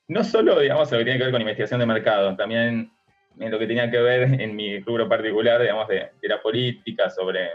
No 0.07 0.23
solo, 0.23 0.61
digamos, 0.61 0.93
lo 0.93 0.99
que 0.99 1.05
tiene 1.05 1.19
que 1.19 1.25
ver 1.25 1.33
con 1.33 1.41
investigación 1.41 1.81
de 1.81 1.87
mercado, 1.87 2.37
también 2.37 2.93
en 3.39 3.51
lo 3.51 3.59
que 3.59 3.67
tenía 3.67 3.91
que 3.91 3.99
ver 4.03 4.39
en 4.39 4.55
mi 4.55 4.81
rubro 4.81 5.09
particular, 5.09 5.63
digamos, 5.63 5.89
de, 5.89 6.11
la 6.25 6.43
política, 6.43 7.09
sobre, 7.09 7.49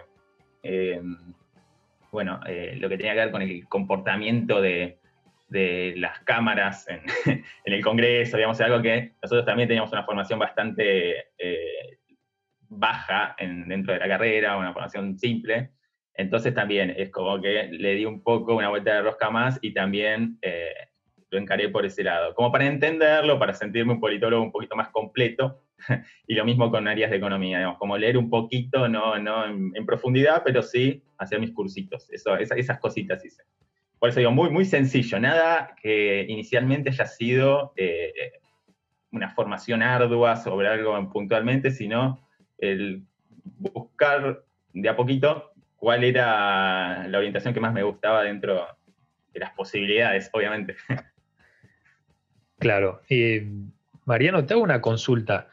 eh, 0.63 0.99
bueno, 2.11 2.39
eh, 2.47 2.75
lo 2.79 2.89
que 2.89 2.97
tenía 2.97 3.13
que 3.13 3.19
ver 3.19 3.31
con 3.31 3.43
el 3.43 3.67
comportamiento 3.67 4.61
de, 4.61 4.97
las 5.97 6.19
cámaras 6.21 6.87
en, 7.25 7.43
el 7.65 7.83
Congreso, 7.83 8.35
digamos, 8.35 8.59
algo 8.61 8.81
que 8.81 9.11
nosotros 9.21 9.45
también 9.45 9.67
teníamos 9.67 9.91
una 9.91 10.03
formación 10.03 10.39
bastante 10.39 11.27
eh, 11.37 11.99
baja 12.77 13.35
en, 13.37 13.67
dentro 13.67 13.93
de 13.93 13.99
la 13.99 14.07
carrera, 14.07 14.57
una 14.57 14.73
formación 14.73 15.17
simple. 15.17 15.71
Entonces 16.13 16.53
también 16.53 16.93
es 16.95 17.09
como 17.09 17.41
que 17.41 17.69
le 17.71 17.95
di 17.95 18.05
un 18.05 18.23
poco 18.23 18.55
una 18.55 18.69
vuelta 18.69 18.93
de 18.93 19.01
rosca 19.01 19.29
más 19.29 19.59
y 19.61 19.73
también 19.73 20.37
eh, 20.41 20.73
lo 21.29 21.39
encaré 21.39 21.69
por 21.69 21.85
ese 21.85 22.03
lado. 22.03 22.33
Como 22.33 22.51
para 22.51 22.65
entenderlo, 22.65 23.37
para 23.37 23.53
sentirme 23.53 23.93
un 23.93 23.99
politólogo 23.99 24.43
un 24.43 24.51
poquito 24.51 24.75
más 24.75 24.89
completo. 24.89 25.61
y 26.27 26.35
lo 26.35 26.45
mismo 26.45 26.71
con 26.71 26.87
áreas 26.87 27.11
de 27.11 27.17
economía, 27.17 27.57
digamos, 27.57 27.77
como 27.77 27.97
leer 27.97 28.17
un 28.17 28.29
poquito, 28.29 28.87
no, 28.87 29.19
no 29.19 29.45
en, 29.45 29.85
profundidad, 29.85 30.41
pero 30.43 30.61
sí 30.61 31.03
hacer 31.17 31.39
mis 31.39 31.51
cursitos. 31.51 32.09
Eso, 32.11 32.37
esas, 32.37 32.79
cositas 32.79 33.23
hice. 33.25 33.43
Por 33.99 34.09
eso 34.09 34.19
digo, 34.19 34.31
muy, 34.31 34.49
muy 34.49 34.65
sencillo. 34.65 35.19
Nada 35.19 35.75
que 35.81 36.25
inicialmente 36.29 36.89
haya 36.89 37.05
sido 37.05 37.73
eh, 37.75 38.13
una 39.11 39.29
formación 39.31 39.81
ardua 39.81 40.37
sobre 40.37 40.67
algo 40.67 41.09
puntualmente, 41.09 41.71
sino 41.71 42.24
el 42.57 43.03
buscar 43.59 44.43
de 44.73 44.89
a 44.89 44.95
poquito 44.95 45.51
cuál 45.77 46.03
era 46.03 47.07
la 47.07 47.17
orientación 47.17 47.53
que 47.53 47.59
más 47.59 47.73
me 47.73 47.83
gustaba 47.83 48.23
dentro 48.23 48.67
de 49.33 49.39
las 49.39 49.51
posibilidades, 49.51 50.29
obviamente. 50.33 50.75
Claro. 52.57 53.01
Mariano, 54.05 54.45
te 54.45 54.53
hago 54.53 54.63
una 54.63 54.81
consulta. 54.81 55.49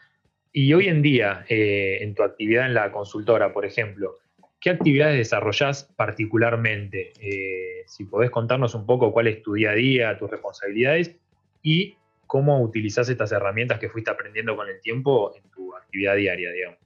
Y 0.52 0.72
hoy 0.72 0.88
en 0.88 1.02
día, 1.02 1.44
eh, 1.48 1.98
en 2.00 2.14
tu 2.14 2.22
actividad 2.22 2.66
en 2.66 2.74
la 2.74 2.92
consultora, 2.92 3.52
por 3.52 3.64
ejemplo, 3.64 4.18
¿qué 4.60 4.70
actividades 4.70 5.16
desarrollás 5.16 5.84
particularmente? 5.96 7.12
Eh, 7.20 7.82
si 7.86 8.04
podés 8.04 8.30
contarnos 8.30 8.74
un 8.74 8.86
poco 8.86 9.12
cuál 9.12 9.26
es 9.26 9.42
tu 9.42 9.54
día 9.54 9.70
a 9.70 9.74
día, 9.74 10.16
tus 10.16 10.30
responsabilidades 10.30 11.16
y 11.62 11.96
cómo 12.26 12.62
utilizás 12.62 13.08
estas 13.08 13.32
herramientas 13.32 13.78
que 13.78 13.88
fuiste 13.88 14.10
aprendiendo 14.10 14.56
con 14.56 14.68
el 14.68 14.80
tiempo 14.80 15.34
en 15.36 15.50
tu 15.50 15.74
actividad 15.74 16.16
diaria, 16.16 16.50
digamos. 16.50 16.78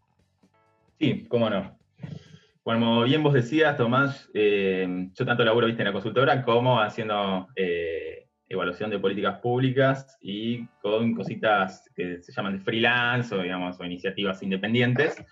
Sí, 0.98 1.26
cómo 1.28 1.50
no. 1.50 1.78
Como 2.62 3.04
bien 3.04 3.22
vos 3.22 3.34
decías, 3.34 3.76
Tomás, 3.76 4.28
eh, 4.34 5.08
yo 5.14 5.24
tanto 5.24 5.44
laburo 5.44 5.66
¿viste, 5.66 5.82
en 5.82 5.86
la 5.86 5.92
consultora 5.92 6.42
como 6.42 6.80
haciendo 6.80 7.46
eh, 7.54 8.26
evaluación 8.48 8.90
de 8.90 8.98
políticas 8.98 9.38
públicas 9.40 10.18
y 10.20 10.66
con 10.82 11.14
cositas 11.14 11.88
que 11.94 12.20
se 12.22 12.32
llaman 12.32 12.58
de 12.58 12.64
freelance 12.64 13.34
o, 13.34 13.42
digamos, 13.42 13.78
o 13.78 13.84
iniciativas 13.84 14.42
independientes, 14.42 15.22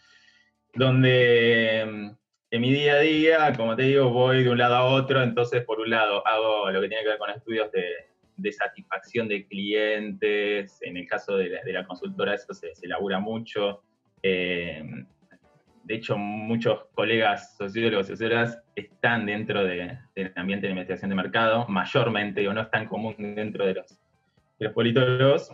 donde 0.75 1.81
en 1.81 2.61
mi 2.61 2.73
día 2.73 2.95
a 2.95 3.01
día, 3.01 3.53
como 3.57 3.75
te 3.75 3.83
digo, 3.83 4.11
voy 4.11 4.45
de 4.45 4.51
un 4.51 4.59
lado 4.59 4.77
a 4.77 4.85
otro, 4.85 5.23
entonces 5.23 5.65
por 5.65 5.81
un 5.81 5.91
lado 5.91 6.25
hago 6.27 6.71
lo 6.71 6.81
que 6.81 6.89
tiene 6.89 7.03
que 7.03 7.09
ver 7.09 7.19
con 7.19 7.31
estudios 7.31 7.71
de, 7.73 8.53
satisfacción 8.53 9.29
de 9.29 9.47
clientes, 9.47 10.79
en 10.83 10.99
el 10.99 11.09
caso 11.09 11.37
de 11.37 11.59
la, 11.65 11.87
consultora 11.87 12.35
eso 12.35 12.53
se, 12.53 12.75
se 12.75 12.87
labura 12.87 13.19
mucho. 13.19 13.83
Eh, 14.23 14.83
de 15.85 15.95
hecho, 15.95 16.17
muchos 16.17 16.87
colegas 16.95 17.57
sociólogos 17.57 18.07
y 18.07 18.13
sociólogas 18.13 18.59
están 18.75 19.27
dentro 19.27 19.65
del 19.65 19.99
ambiente 20.35 20.67
de 20.67 20.73
investigación 20.73 21.11
de 21.11 21.17
mercado, 21.17 21.67
mayormente, 21.69 22.47
o 22.49 22.55
no 22.55 22.63
es 22.63 22.71
tan 22.71 22.87
común 22.87 23.15
dentro 23.19 23.67
de 23.67 23.75
los, 23.75 23.99
los 24.59 24.73
politólogos. 24.73 25.53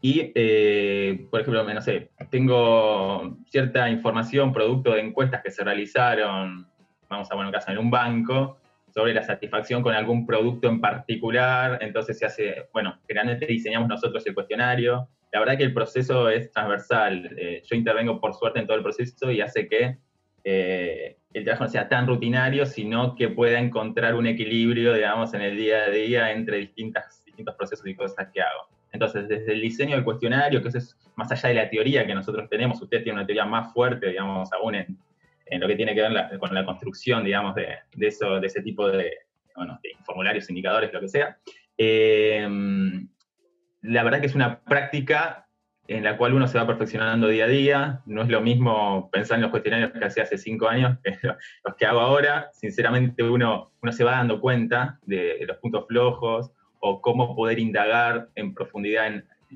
Y, 0.00 0.32
eh, 0.34 1.26
por 1.30 1.42
ejemplo, 1.42 1.62
no 1.62 1.82
sé, 1.82 2.10
tengo 2.30 3.36
cierta 3.46 3.90
información 3.90 4.52
producto 4.52 4.92
de 4.92 5.00
encuestas 5.00 5.42
que 5.42 5.50
se 5.50 5.62
realizaron, 5.62 6.66
vamos 7.08 7.30
a 7.30 7.34
poner 7.34 7.46
un 7.46 7.52
caso, 7.52 7.70
en 7.70 7.78
un 7.78 7.90
banco, 7.90 8.56
sobre 8.94 9.12
la 9.12 9.22
satisfacción 9.22 9.82
con 9.82 9.94
algún 9.94 10.26
producto 10.26 10.68
en 10.68 10.80
particular. 10.80 11.78
Entonces 11.82 12.18
se 12.18 12.24
hace, 12.24 12.68
bueno, 12.72 12.98
generalmente 13.06 13.46
diseñamos 13.46 13.88
nosotros 13.88 14.26
el 14.26 14.34
cuestionario, 14.34 15.08
la 15.32 15.40
verdad 15.40 15.56
que 15.56 15.64
el 15.64 15.74
proceso 15.74 16.28
es 16.28 16.50
transversal. 16.50 17.36
Eh, 17.38 17.62
yo 17.64 17.76
intervengo 17.76 18.20
por 18.20 18.34
suerte 18.34 18.58
en 18.58 18.66
todo 18.66 18.76
el 18.76 18.82
proceso 18.82 19.30
y 19.30 19.40
hace 19.40 19.68
que 19.68 19.98
eh, 20.42 21.16
el 21.32 21.44
trabajo 21.44 21.64
no 21.64 21.70
sea 21.70 21.88
tan 21.88 22.06
rutinario, 22.06 22.66
sino 22.66 23.14
que 23.14 23.28
pueda 23.28 23.58
encontrar 23.58 24.14
un 24.14 24.26
equilibrio, 24.26 24.94
digamos, 24.94 25.32
en 25.34 25.42
el 25.42 25.56
día 25.56 25.84
a 25.84 25.90
día 25.90 26.32
entre 26.32 26.58
distintas, 26.58 27.24
distintos 27.24 27.54
procesos 27.54 27.86
y 27.86 27.94
cosas 27.94 28.28
que 28.32 28.40
hago. 28.40 28.68
Entonces, 28.92 29.28
desde 29.28 29.52
el 29.52 29.60
diseño 29.60 29.94
del 29.94 30.04
cuestionario, 30.04 30.60
que 30.62 30.68
eso 30.68 30.78
es 30.78 30.96
más 31.14 31.30
allá 31.30 31.48
de 31.50 31.54
la 31.54 31.70
teoría 31.70 32.04
que 32.04 32.14
nosotros 32.14 32.48
tenemos, 32.48 32.82
usted 32.82 33.04
tiene 33.04 33.18
una 33.18 33.26
teoría 33.26 33.44
más 33.44 33.72
fuerte, 33.72 34.08
digamos, 34.08 34.52
aún 34.52 34.74
en, 34.74 34.98
lo 35.60 35.66
que 35.68 35.76
tiene 35.76 35.94
que 35.94 36.02
ver 36.02 36.38
con 36.38 36.54
la 36.54 36.64
construcción, 36.64 37.24
digamos, 37.24 37.54
de, 37.54 37.78
eso, 38.00 38.40
de 38.40 38.46
ese 38.46 38.62
tipo 38.62 38.88
de, 38.88 39.04
de 39.04 39.96
formularios, 40.04 40.48
indicadores, 40.48 40.92
lo 40.92 41.00
que 41.00 41.08
sea. 41.08 41.38
Eh, 41.76 42.48
la 43.82 44.02
verdad 44.02 44.20
que 44.20 44.26
es 44.26 44.34
una 44.34 44.60
práctica 44.60 45.46
en 45.90 46.04
la 46.04 46.16
cual 46.16 46.34
uno 46.34 46.46
se 46.46 46.56
va 46.56 46.68
perfeccionando 46.68 47.26
día 47.26 47.46
a 47.46 47.48
día. 47.48 48.02
No 48.06 48.22
es 48.22 48.28
lo 48.28 48.40
mismo 48.40 49.10
pensar 49.10 49.36
en 49.36 49.42
los 49.42 49.50
cuestionarios 49.50 49.90
que 49.90 50.04
hacía 50.04 50.22
hace 50.22 50.38
cinco 50.38 50.68
años 50.68 50.98
que 51.02 51.18
los 51.64 51.74
que 51.76 51.86
hago 51.86 52.00
ahora. 52.00 52.48
Sinceramente, 52.52 53.22
uno, 53.24 53.72
uno 53.82 53.92
se 53.92 54.04
va 54.04 54.12
dando 54.12 54.40
cuenta 54.40 55.00
de, 55.02 55.44
los 55.46 55.56
puntos 55.56 55.86
flojos 55.88 56.52
o 56.78 57.00
cómo 57.00 57.34
poder 57.34 57.58
indagar 57.58 58.28
en 58.36 58.54
profundidad 58.54 59.06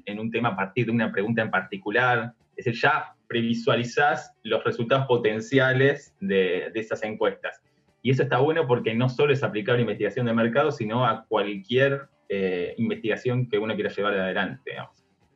en, 0.07 0.19
un 0.19 0.31
tema 0.33 0.51
a 0.51 0.57
partir 0.57 0.87
de 0.87 0.93
una 0.93 1.13
pregunta 1.13 1.41
en 1.41 1.53
particular. 1.53 2.33
Es 2.57 2.65
decir, 2.65 2.83
ya 2.83 3.15
previsualizás 3.29 4.35
los 4.43 4.65
resultados 4.65 5.07
potenciales 5.07 6.17
de, 6.19 6.71
de 6.75 6.81
esas 6.81 7.05
encuestas. 7.05 7.63
Y 8.03 8.11
eso 8.11 8.25
está 8.25 8.39
bueno 8.39 8.67
porque 8.67 8.93
no 8.93 9.09
solo 9.09 9.33
es 9.33 9.45
aplicable 9.45 9.79
a 9.79 9.83
investigación 9.83 10.27
de 10.27 10.35
mercado, 10.35 10.73
sino 10.73 11.07
a 11.07 11.25
cualquier 11.27 12.09
eh, 12.29 12.75
investigación 12.79 13.49
que 13.49 13.59
uno 13.59 13.75
quiera 13.75 13.91
llevar 13.91 14.15
adelante, 14.15 14.73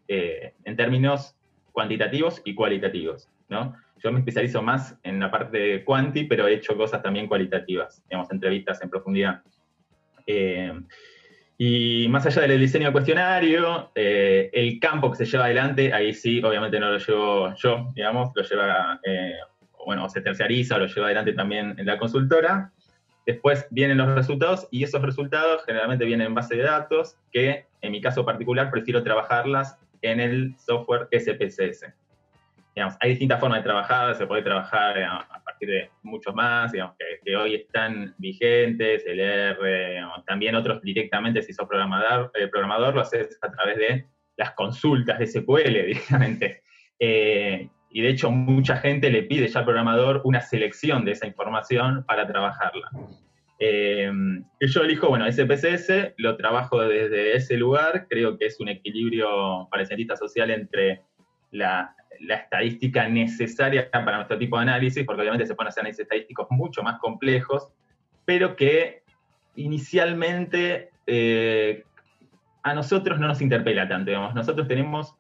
eh, 0.09 0.55
en 0.65 0.77
términos 0.77 1.37
cuantitativos 1.73 2.43
y 2.45 2.55
cualitativos, 2.55 3.29
¿no? 3.49 3.75
Yo 4.03 4.13
me 4.13 4.21
especializo 4.21 4.63
más 4.63 4.97
en 5.03 5.19
la 5.21 5.31
parte 5.31 5.59
de 5.59 5.85
cuanti, 5.85 6.25
pero 6.25 6.47
he 6.47 6.55
hecho 6.55 6.77
cosas 6.77 7.03
también 7.03 7.27
cualitativas, 7.27 8.03
digamos, 8.09 8.31
entrevistas 8.31 8.81
en 8.83 8.91
profundidad. 8.91 9.43
Eh, 10.27 10.73
y 11.61 12.07
más 12.09 12.25
allá 12.25 12.43
del 12.43 12.61
diseño 12.61 12.85
del 12.85 12.93
cuestionario, 12.93 13.91
eh, 13.97 14.49
el 14.53 14.79
campo 14.79 15.11
que 15.11 15.17
se 15.17 15.25
lleva 15.27 15.47
adelante, 15.47 15.93
ahí 15.93 16.15
sí, 16.15 16.41
obviamente 16.41 16.79
no 16.79 16.93
lo 16.93 16.99
llevo 16.99 17.53
yo, 17.57 17.89
digamos, 17.97 18.31
lo 18.37 18.43
lleva, 18.43 19.01
eh, 19.03 19.35
bueno, 19.85 20.09
se 20.09 20.21
terciariza, 20.21 20.79
lo 20.79 20.87
lleva 20.87 21.07
adelante 21.07 21.33
también 21.33 21.75
en 21.77 21.85
la 21.85 21.99
consultora. 21.99 22.71
Después 23.29 23.69
vienen 23.71 23.99
los 23.99 24.13
resultados 24.17 24.67
y 24.73 24.83
esos 24.83 25.01
resultados 25.03 25.65
generalmente 25.65 26.05
vienen 26.05 26.27
en 26.27 26.35
base 26.35 26.57
de 26.57 26.65
datos 26.65 27.17
que 27.31 27.67
en 27.81 27.93
mi 27.93 28.01
caso 28.01 28.25
particular 28.25 28.73
prefiero 28.73 29.05
trabajarlas 29.05 29.79
en 30.03 30.19
el 30.19 30.57
software 30.59 31.09
SPSS 31.13 31.95
hay 33.01 33.11
distintas 33.11 33.41
formas 33.41 33.61
de 33.61 33.65
trabajar, 33.65 34.15
se 34.15 34.27
puede 34.27 34.43
trabajar 34.43 34.99
a, 35.03 35.43
partir 35.45 35.69
de 35.69 35.91
muchos 36.03 36.35
más, 36.35 36.73
digamos, 36.73 36.97
que, 37.25 37.37
hoy 37.37 37.55
están 37.55 38.15
vigentes, 38.19 39.05
el 39.07 39.21
R, 39.21 40.01
también 40.27 40.55
otros 40.55 40.81
directamente, 40.83 41.43
si 41.43 41.53
sos 41.53 41.69
programador, 41.69 42.31
eh, 42.35 42.49
programador, 42.49 42.95
lo 42.95 43.01
haces 43.01 43.39
a 43.43 43.51
través 43.51 43.77
de 43.77 44.07
las 44.37 44.53
consultas 44.53 45.19
de 45.19 45.27
SQL 45.27 45.73
directamente. 45.87 46.63
Eh, 46.99 47.69
y 47.91 48.03
de 48.03 48.11
hecho 48.11 48.31
mucha 48.31 48.77
gente 48.77 49.11
le 49.11 49.23
pide 49.23 49.49
ya 49.49 49.61
al 49.61 49.65
programador 49.65 50.21
una 50.25 50.41
selección 50.41 51.05
de 51.05 51.13
esa 51.13 51.27
información 51.27 52.05
para 52.05 52.27
trabajarla. 52.27 52.91
Eh, 53.61 54.11
yo 54.61 54.83
elijo, 54.83 55.09
bueno, 55.09 55.31
SPSS, 55.31 56.15
lo 56.17 56.37
trabajo 56.37 56.81
desde 56.81 57.35
ese 57.37 57.57
lugar, 57.57 58.07
creo 58.09 58.39
que 58.39 58.47
es 58.47 58.61
un 58.61 58.69
equilibrio 58.69 59.69
para 59.71 59.83
el 59.83 59.89
cientista 59.89 60.17
social 60.17 60.51
entre 60.51 61.03
la, 61.51 61.95
la 62.21 62.35
estadística 62.37 63.09
necesaria 63.09 63.91
para 63.91 64.17
nuestro 64.17 64.39
tipo 64.39 64.57
de 64.57 64.63
análisis, 64.63 65.05
porque 65.05 65.23
obviamente 65.23 65.47
se 65.47 65.55
pueden 65.55 65.69
hacer 65.69 65.83
análisis 65.83 66.03
estadísticos 66.03 66.47
mucho 66.51 66.83
más 66.83 66.99
complejos, 67.01 67.69
pero 68.25 68.55
que 68.57 69.03
inicialmente 69.57 70.91
eh, 71.07 71.85
a 72.63 72.75
nosotros 72.75 73.19
no 73.19 73.29
nos 73.29 73.41
interpela 73.41 73.89
tanto. 73.89 74.11
Digamos. 74.11 74.35
Nosotros 74.35 74.69
tenemos 74.69 75.15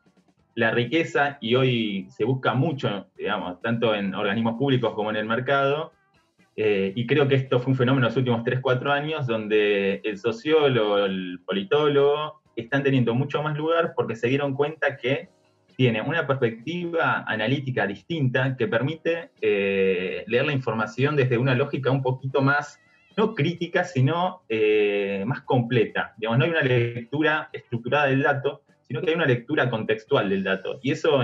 la 0.58 0.72
riqueza 0.72 1.38
y 1.40 1.54
hoy 1.54 2.08
se 2.10 2.24
busca 2.24 2.52
mucho, 2.52 3.06
digamos, 3.16 3.62
tanto 3.62 3.94
en 3.94 4.12
organismos 4.12 4.58
públicos 4.58 4.92
como 4.92 5.08
en 5.08 5.14
el 5.14 5.24
mercado, 5.24 5.92
eh, 6.56 6.92
y 6.96 7.06
creo 7.06 7.28
que 7.28 7.36
esto 7.36 7.60
fue 7.60 7.70
un 7.70 7.76
fenómeno 7.76 8.08
en 8.08 8.10
los 8.10 8.16
últimos 8.16 8.42
3, 8.42 8.58
4 8.60 8.90
años, 8.90 9.28
donde 9.28 10.00
el 10.02 10.18
sociólogo, 10.18 10.98
el 10.98 11.38
politólogo, 11.46 12.42
están 12.56 12.82
teniendo 12.82 13.14
mucho 13.14 13.40
más 13.40 13.56
lugar 13.56 13.92
porque 13.94 14.16
se 14.16 14.26
dieron 14.26 14.54
cuenta 14.54 14.96
que 14.96 15.28
tiene 15.76 16.02
una 16.02 16.26
perspectiva 16.26 17.22
analítica 17.28 17.86
distinta 17.86 18.56
que 18.56 18.66
permite 18.66 19.30
eh, 19.40 20.24
leer 20.26 20.44
la 20.44 20.52
información 20.52 21.14
desde 21.14 21.38
una 21.38 21.54
lógica 21.54 21.92
un 21.92 22.02
poquito 22.02 22.42
más, 22.42 22.80
no 23.16 23.32
crítica, 23.36 23.84
sino 23.84 24.42
eh, 24.48 25.22
más 25.24 25.42
completa. 25.42 26.14
Digamos, 26.16 26.40
no 26.40 26.46
hay 26.46 26.50
una 26.50 26.62
lectura 26.62 27.48
estructurada 27.52 28.06
del 28.06 28.24
dato, 28.24 28.62
sino 28.88 29.00
que 29.00 29.10
hay 29.10 29.16
una 29.16 29.26
lectura 29.26 29.70
contextual 29.70 30.30
del 30.30 30.42
dato. 30.42 30.80
Y 30.82 30.92
eso, 30.92 31.22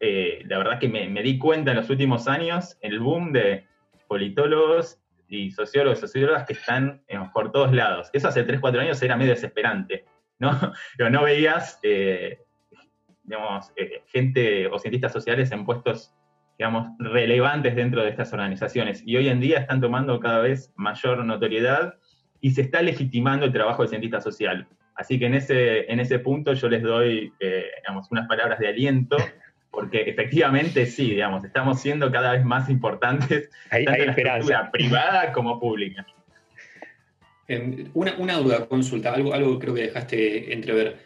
eh, 0.00 0.42
la 0.46 0.58
verdad 0.58 0.78
que 0.78 0.88
me, 0.88 1.22
di 1.22 1.38
cuenta 1.38 1.70
en 1.70 1.78
los 1.78 1.88
últimos 1.88 2.28
años, 2.28 2.76
el 2.82 3.00
boom 3.00 3.32
de 3.32 3.64
politólogos 4.08 4.98
y 5.28 5.50
sociólogos 5.50 5.98
y 5.98 6.00
sociólogas 6.02 6.44
que 6.44 6.52
están 6.52 7.02
por 7.32 7.52
todos 7.52 7.72
lados. 7.72 8.10
Eso 8.12 8.28
hace 8.28 8.44
3, 8.44 8.60
4 8.60 8.80
años 8.80 9.02
era 9.02 9.16
medio 9.16 9.32
desesperante. 9.32 10.04
¿no? 10.38 10.50
No 11.10 11.22
veías 11.22 11.80
digamos, 13.26 13.72
eh, 13.76 14.02
gente 14.06 14.66
o 14.68 14.78
cientistas 14.78 15.12
sociales 15.12 15.50
en 15.52 15.64
puestos, 15.64 16.14
digamos, 16.58 16.88
relevantes 16.98 17.74
dentro 17.74 18.02
de 18.02 18.10
estas 18.10 18.32
organizaciones. 18.32 19.02
Y 19.04 19.16
hoy 19.16 19.28
en 19.28 19.40
día 19.40 19.58
están 19.58 19.80
tomando 19.80 20.18
cada 20.20 20.40
vez 20.40 20.72
mayor 20.76 21.24
notoriedad 21.24 21.94
y 22.40 22.52
se 22.52 22.62
está 22.62 22.82
legitimando 22.82 23.44
el 23.44 23.52
trabajo 23.52 23.82
del 23.82 23.90
cientista 23.90 24.20
social. 24.20 24.68
Así 24.96 25.18
que 25.18 25.26
en 25.26 25.34
ese, 25.34 25.90
en 25.92 26.00
ese 26.00 26.18
punto 26.18 26.54
yo 26.54 26.68
les 26.68 26.82
doy, 26.82 27.32
eh, 27.38 27.66
digamos, 27.82 28.10
unas 28.10 28.26
palabras 28.26 28.58
de 28.58 28.68
aliento, 28.68 29.16
porque 29.70 30.02
efectivamente 30.02 30.86
sí, 30.86 31.10
digamos, 31.10 31.44
estamos 31.44 31.80
siendo 31.80 32.10
cada 32.10 32.32
vez 32.32 32.44
más 32.44 32.70
importantes, 32.70 33.50
tanto 33.70 33.92
en 33.92 34.06
la 34.06 34.12
estructura 34.12 34.70
privada 34.70 35.32
como 35.32 35.60
pública. 35.60 36.06
Una, 37.94 38.14
una, 38.16 38.38
duda, 38.38 38.66
consulta, 38.66 39.12
algo, 39.12 39.32
algo 39.32 39.58
creo 39.58 39.74
que 39.74 39.82
dejaste 39.82 40.52
entrever. 40.52 40.96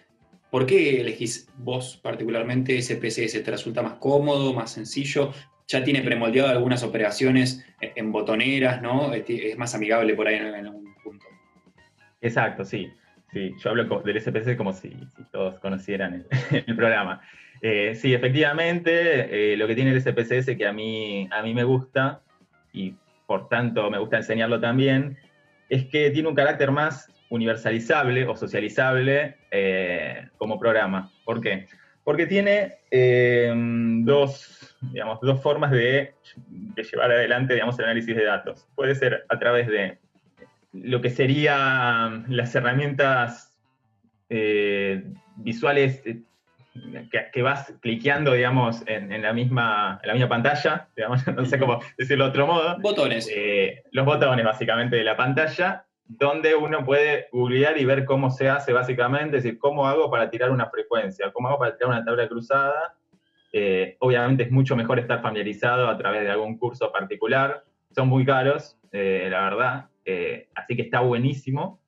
¿Por 0.51 0.67
qué 0.67 1.01
elegís 1.01 1.49
vos 1.59 1.99
particularmente 2.03 2.81
SPSS? 2.81 3.43
¿Te 3.43 3.51
resulta 3.51 3.83
más 3.83 3.95
cómodo, 3.95 4.55
más 4.55 4.71
sencillo? 4.71 5.33
Ya 5.67 5.85
tiene 5.85 6.03
premoldeado 6.03 6.49
algunas 6.49 6.83
operaciones 6.83 7.65
en 7.81 8.11
botoneras, 8.11 8.81
¿no? 8.81 9.13
Es 9.13 9.59
más 9.59 9.75
amigable 9.75 10.15
por 10.15 10.29
ahí 10.29 10.37
en, 10.37 10.67
algún 10.67 10.95
punto. 11.05 11.27
Exacto, 12.21 12.65
sí. 12.65 12.91
Sí, 13.33 13.55
yo 13.59 13.71
hablo 13.71 13.85
del 14.01 14.21
SPSS 14.21 14.57
como 14.57 14.73
si, 14.73 14.93
todos 15.31 15.59
conocieran 15.61 16.27
el, 16.51 16.77
programa. 16.77 17.21
Eh, 17.63 17.95
sí, 17.95 18.13
efectivamente, 18.13 19.53
eh, 19.53 19.57
lo 19.57 19.67
que 19.67 19.75
tiene 19.75 19.93
el 19.93 20.01
SPSS 20.01 20.57
que 20.57 20.67
a 20.67 20.73
mí, 20.73 21.29
a 21.31 21.43
mí 21.43 21.55
me 21.55 21.65
gusta, 21.65 22.23
y 22.73 22.95
por 23.27 23.49
tanto 23.49 23.89
me 23.91 23.99
gusta 23.99 24.17
enseñarlo 24.17 24.61
también, 24.61 25.17
es 25.69 25.87
que 25.87 26.11
tiene 26.11 26.29
un 26.29 26.35
carácter 26.35 26.73
más 26.73 27.09
universalizable 27.29 28.27
o 28.27 28.35
socializable 28.35 29.37
eh, 29.53 30.27
como 30.37 30.59
programa. 30.59 31.13
¿Por 31.25 31.41
qué? 31.41 31.69
Porque 32.03 32.27
tiene 32.27 32.79
dos, 34.05 34.77
digamos, 34.81 35.21
dos 35.21 35.41
formas 35.41 35.71
de, 35.71 36.15
llevar 36.75 37.13
adelante 37.13 37.55
digamos, 37.55 37.79
el 37.79 37.85
análisis 37.85 38.17
de 38.17 38.25
datos. 38.25 38.67
Puede 38.75 38.97
ser 38.97 39.25
a 39.29 39.39
través 39.39 39.69
de 39.69 40.00
lo 40.73 41.01
que 41.01 41.11
serían 41.11 42.25
las 42.29 42.55
herramientas 42.55 43.59
eh, 44.29 45.05
visuales 45.37 46.03
que, 47.33 47.43
vas 47.43 47.75
cliqueando, 47.81 48.33
digamos, 48.33 48.83
en, 48.87 49.21
la 49.23 49.33
misma, 49.33 49.99
en 50.03 50.09
la 50.09 50.15
misma 50.15 50.29
pantalla, 50.29 50.89
digamos, 50.97 51.27
no 51.27 51.45
sé 51.45 51.59
cómo 51.59 51.81
decirlo 51.99 52.25
de 52.25 52.31
otro 52.31 52.47
modo. 52.47 52.77
Botones. 52.81 53.29
los 53.91 54.07
botones, 54.07 54.45
básicamente, 54.45 54.97
de 54.97 55.05
la 55.05 55.17
pantalla, 55.17 55.85
donde 56.19 56.57
uno 56.57 56.85
puede 56.85 57.29
googlear 57.31 57.79
y 57.79 57.85
ver 57.85 58.05
cómo 58.05 58.31
se 58.31 58.49
hace 58.49 58.73
básicamente, 58.73 59.37
es 59.37 59.45
decir, 59.45 59.59
cómo 59.61 59.87
hago 59.87 60.11
para 60.11 60.29
tirar 60.29 60.51
una 60.51 60.69
frecuencia, 60.69 61.31
cómo 61.33 61.49
hago 61.49 61.59
para 61.61 61.77
tirar 61.77 61.91
una 61.91 62.05
tabla 62.05 62.27
cruzada. 62.27 62.97
Eh, 63.53 63.97
obviamente 64.01 64.45
es 64.45 64.51
mucho 64.51 64.75
mejor 64.75 64.99
estar 64.99 65.23
familiarizado 65.23 65.89
a 65.89 65.97
través 65.97 66.23
de 66.23 66.31
algún 66.31 66.59
curso 66.59 66.91
particular. 66.91 67.65
Son 67.95 68.09
muy 68.09 68.25
caros, 68.25 68.77
eh, 68.91 69.29
la 69.31 69.43
verdad. 69.43 69.90
Eh, 70.13 70.49
así 70.55 70.75
que 70.75 70.83
está 70.83 71.01
buenísimo 71.01 71.81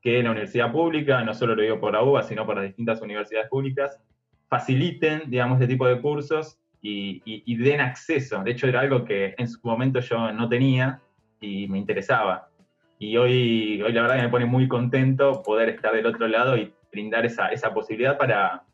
que 0.00 0.22
la 0.22 0.30
universidad 0.30 0.72
pública, 0.72 1.22
no 1.22 1.34
solo 1.34 1.54
lo 1.54 1.62
digo 1.62 1.80
por 1.80 1.92
la 1.92 2.02
UBA, 2.02 2.22
sino 2.22 2.44
por 2.44 2.56
las 2.56 2.64
distintas 2.64 3.00
universidades 3.00 3.48
públicas, 3.48 4.00
faciliten, 4.48 5.30
digamos, 5.30 5.60
este 5.60 5.72
tipo 5.72 5.86
de 5.86 6.00
cursos 6.00 6.58
y, 6.80 7.22
y 7.24 7.56
den 7.56 7.80
acceso. 7.80 8.42
De 8.42 8.52
hecho, 8.52 8.66
era 8.66 8.80
algo 8.80 9.04
que 9.04 9.34
en 9.36 9.48
su 9.48 9.58
momento 9.62 10.00
yo 10.00 10.32
no 10.32 10.48
tenía 10.48 11.00
y 11.40 11.68
me 11.68 11.78
interesaba. 11.78 12.48
Y 12.98 13.16
hoy, 13.16 13.80
hoy 13.82 13.92
la 13.92 14.02
verdad 14.02 14.16
que 14.16 14.22
me 14.22 14.28
pone 14.28 14.46
muy 14.46 14.66
contento 14.66 15.42
poder 15.42 15.68
estar 15.68 15.94
del 15.94 16.06
otro 16.06 16.26
lado 16.26 16.56
y 16.56 16.72
brindar 16.90 17.26
esa, 17.26 17.48
esa 17.48 17.72
posibilidad 17.72 18.18
para, 18.18 18.64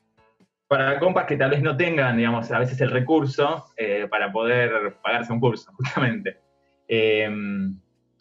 para 0.66 0.98
compas 0.98 1.26
que 1.26 1.36
tal 1.36 1.50
vez 1.50 1.62
no 1.62 1.76
tengan, 1.76 2.16
digamos, 2.16 2.50
a 2.50 2.58
veces 2.58 2.80
el 2.80 2.90
recurso 2.90 3.66
eh, 3.76 4.06
para 4.08 4.32
poder 4.32 4.96
pagarse 5.02 5.32
un 5.32 5.40
curso, 5.40 5.72
justamente. 5.76 6.38
Em, 6.88 7.78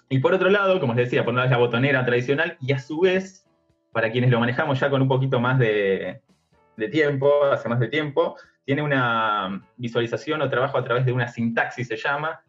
y 0.09 0.19
por 0.19 0.33
otro 0.33 0.49
lado, 0.49 0.79
como 0.79 0.93
les 0.93 1.05
decía, 1.05 1.23
por 1.23 1.33
una 1.33 1.43
vez 1.43 1.51
la 1.51 1.57
botonera 1.57 2.05
tradicional 2.05 2.57
y 2.61 2.73
a 2.73 2.79
su 2.79 2.99
vez, 2.99 3.47
para 3.91 4.11
quienes 4.11 4.29
lo 4.29 4.39
manejamos 4.39 4.79
ya 4.79 4.89
con 4.89 5.01
un 5.01 5.07
poquito 5.07 5.39
más 5.39 5.59
de, 5.59 6.21
de 6.77 6.87
tiempo, 6.89 7.45
hace 7.51 7.69
más 7.69 7.79
de 7.79 7.87
tiempo, 7.87 8.35
tiene 8.65 8.81
una 8.81 9.61
visualización 9.77 10.41
o 10.41 10.49
trabajo 10.49 10.77
a 10.77 10.83
través 10.83 11.05
de 11.05 11.11
una 11.11 11.27
sintaxis, 11.27 11.87
se 11.87 11.97
llama, 11.97 12.41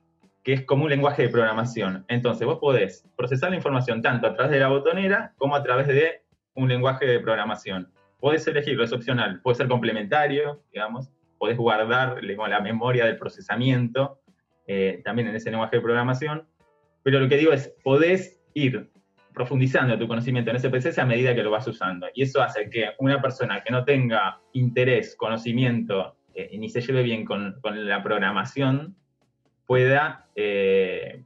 que 0.42 0.52
es 0.52 0.64
como 0.64 0.84
un 0.84 0.90
lenguaje 0.90 1.22
de 1.22 1.28
programación. 1.28 2.04
Entonces, 2.08 2.46
vos 2.46 2.58
podés 2.58 3.08
procesar 3.16 3.50
la 3.50 3.56
información 3.56 4.02
tanto 4.02 4.26
a 4.26 4.34
través 4.34 4.52
de 4.52 4.60
la 4.60 4.68
botonera 4.68 5.32
como 5.36 5.56
a 5.56 5.62
través 5.62 5.86
de 5.86 6.22
un 6.54 6.68
lenguaje 6.68 7.06
de 7.06 7.18
programación. 7.20 7.90
Podés 8.20 8.46
elegirlo, 8.46 8.84
es 8.84 8.92
opcional, 8.92 9.40
puede 9.42 9.56
ser 9.56 9.68
complementario, 9.68 10.62
digamos, 10.72 11.10
podés 11.38 11.56
guardar 11.56 12.22
la 12.22 12.60
memoria 12.60 13.06
del 13.06 13.18
procesamiento 13.18 14.20
eh, 14.66 15.02
también 15.04 15.28
en 15.28 15.36
ese 15.36 15.50
lenguaje 15.50 15.76
de 15.76 15.82
programación, 15.82 16.46
pero 17.04 17.20
lo 17.20 17.28
que 17.28 17.36
digo 17.36 17.52
es, 17.52 17.72
podés 17.84 18.42
ir 18.54 18.90
profundizando 19.34 19.98
tu 19.98 20.08
conocimiento 20.08 20.50
en 20.50 20.56
ese 20.56 20.70
PC 20.70 21.00
a 21.00 21.06
medida 21.06 21.34
que 21.34 21.42
lo 21.42 21.50
vas 21.50 21.66
usando. 21.68 22.06
Y 22.14 22.22
eso 22.22 22.42
hace 22.42 22.70
que 22.70 22.90
una 22.98 23.20
persona 23.20 23.62
que 23.62 23.70
no 23.70 23.84
tenga 23.84 24.40
interés, 24.52 25.14
conocimiento, 25.16 26.16
eh, 26.34 26.56
ni 26.58 26.68
se 26.68 26.80
lleve 26.80 27.02
bien 27.02 27.24
con, 27.24 27.56
con 27.60 27.86
la 27.86 28.02
programación, 28.02 28.96
pueda 29.66 30.28
eh, 30.34 31.24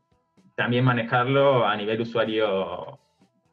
también 0.57 0.85
manejarlo 0.85 1.67
a 1.67 1.77
nivel 1.77 2.01
usuario 2.01 2.99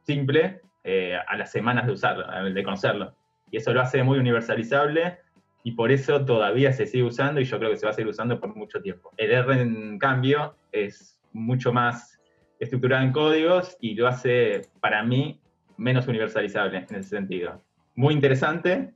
simple 0.03 0.61
eh, 0.83 1.17
a 1.27 1.38
las 1.38 1.51
semanas 1.51 1.85
de 1.85 1.93
usarlo, 1.93 2.25
de 2.51 2.63
conocerlo. 2.63 3.15
Y 3.51 3.57
eso 3.57 3.73
lo 3.73 3.81
hace 3.81 4.03
muy 4.03 4.17
universalizable 4.17 5.19
y 5.63 5.71
por 5.71 5.91
eso 5.91 6.25
todavía 6.25 6.71
se 6.73 6.85
sigue 6.85 7.03
usando 7.03 7.41
y 7.41 7.43
yo 7.43 7.59
creo 7.59 7.71
que 7.71 7.77
se 7.77 7.85
va 7.85 7.91
a 7.91 7.93
seguir 7.93 8.09
usando 8.09 8.39
por 8.39 8.55
mucho 8.55 8.81
tiempo. 8.81 9.11
El 9.17 9.31
R, 9.31 9.61
en 9.61 9.99
cambio, 9.99 10.55
es 10.71 11.19
mucho 11.33 11.73
más 11.73 12.14
estructurado 12.59 13.03
en 13.03 13.11
códigos 13.11 13.77
y 13.79 13.95
lo 13.95 14.07
hace, 14.07 14.61
para 14.79 15.03
mí, 15.03 15.39
menos 15.77 16.07
universalizable 16.07 16.85
en 16.89 16.95
ese 16.95 17.09
sentido. 17.09 17.61
Muy 17.95 18.13
interesante, 18.13 18.93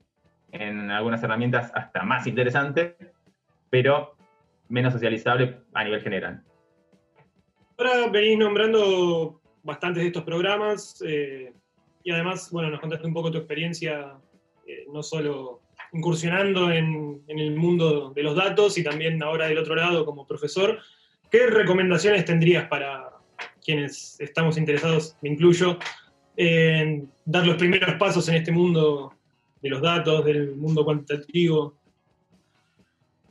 en 0.52 0.92
algunas 0.92 1.22
herramientas 1.24 1.72
hasta 1.74 2.04
más 2.04 2.28
interesante, 2.28 2.98
pero 3.70 4.16
menos 4.68 4.94
socializable 4.94 5.58
a 5.74 5.84
nivel 5.84 6.02
general. 6.02 6.44
Ahora 7.78 8.08
venís 8.12 8.38
nombrando 8.38 9.42
bastantes 9.64 10.04
de 10.04 10.08
estos 10.08 10.24
programas 10.24 11.02
eh, 11.06 11.54
y 12.04 12.12
además, 12.12 12.50
bueno, 12.52 12.70
nos 12.70 12.80
contaste 12.80 13.08
un 13.08 13.14
poco 13.14 13.32
tu 13.32 13.38
experiencia, 13.38 14.18
eh, 14.68 14.86
no 14.92 15.04
solo 15.04 15.62
incursionando 15.94 16.72
en, 16.72 17.24
en, 17.28 17.40
el 17.40 17.56
mundo 17.56 18.12
de 18.12 18.22
los 18.22 18.36
datos 18.36 18.78
y 18.78 18.84
también 18.84 19.22
ahora 19.24 19.48
del 19.48 19.58
otro 19.58 19.76
lado 19.76 20.06
como 20.06 20.28
profesor. 20.28 20.80
¿Qué 21.32 21.48
recomendaciones 21.48 22.26
tendrías 22.26 22.68
para 22.68 23.09
quienes 23.70 24.20
estamos 24.20 24.58
interesados, 24.58 25.16
me 25.22 25.30
incluyo, 25.30 25.78
en 26.36 27.08
dar 27.24 27.46
los 27.46 27.56
primeros 27.58 27.94
pasos 28.00 28.28
en 28.28 28.36
este 28.36 28.52
mundo 28.52 29.14
de 29.62 29.70
los 29.70 29.80
datos, 29.80 30.26
del 30.26 30.56
mundo 30.56 30.84
cuantitativo? 30.84 31.76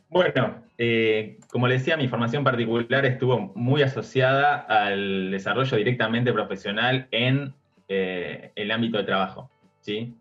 Bueno, 0.08 0.62
eh, 0.78 1.38
como 1.50 1.66
le 1.66 1.78
decía, 1.78 1.96
mi 1.96 2.06
formación 2.06 2.44
particular 2.44 3.04
estuvo 3.04 3.50
muy 3.56 3.82
asociada 3.82 4.58
al 4.58 5.32
desarrollo 5.32 5.76
directamente 5.76 6.32
profesional 6.32 7.08
en 7.10 7.52
eh, 7.88 8.52
el 8.54 8.70
ámbito 8.70 8.98
de 8.98 9.04
trabajo. 9.04 9.50
¿sí? 9.80 10.14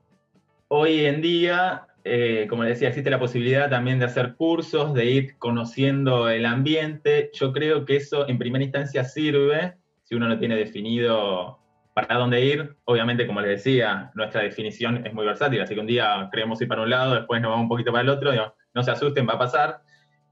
Hoy 0.68 1.06
en 1.06 1.22
día, 1.22 1.86
eh, 2.04 2.48
como 2.50 2.64
le 2.64 2.70
decía, 2.70 2.88
existe 2.88 3.12
la 3.12 3.20
posibilidad 3.20 3.70
también 3.70 4.00
de 4.00 4.06
hacer 4.06 4.34
cursos, 4.34 4.96
de 4.96 5.06
ir 5.06 5.38
conociendo 5.38 6.28
el 6.28 6.48
ambiente. 6.48 7.30
Yo 7.36 7.54
creo 7.54 7.86
que 7.86 7.98
eso 7.98 8.28
en 8.28 8.40
primera 8.40 8.64
instancia 8.64 9.04
sirve 9.04 9.76
si 10.08 10.15
uno 10.15 10.28
no 10.28 10.39
tiene 10.39 10.56
definido 10.56 11.60
para 11.93 12.15
dónde 12.15 12.46
ir. 12.46 12.78
Obviamente, 12.86 13.28
como 13.28 13.41
les 13.41 13.63
decía, 13.63 14.12
nuestra 14.15 14.41
definición 14.41 15.06
es 15.06 15.13
muy 15.13 15.26
versátil, 15.26 15.62
así 15.62 15.74
que 15.74 15.82
un 15.82 15.88
día 15.88 16.30
creemos 16.32 16.62
ir 16.62 16.67
para 16.67 16.84
un 16.84 16.89
lado, 16.89 17.15
después 17.15 17.41
nos 17.41 17.52
vamos 17.52 17.63
un 17.63 17.70
poquito 17.70 17.91
para 17.91 18.04
el 18.04 18.10
otro, 18.10 18.32
no 18.74 18.84
se 18.84 18.91
asusten, 18.91 19.28
va 19.28 19.34
a 19.34 19.39
pasar. 19.39 19.82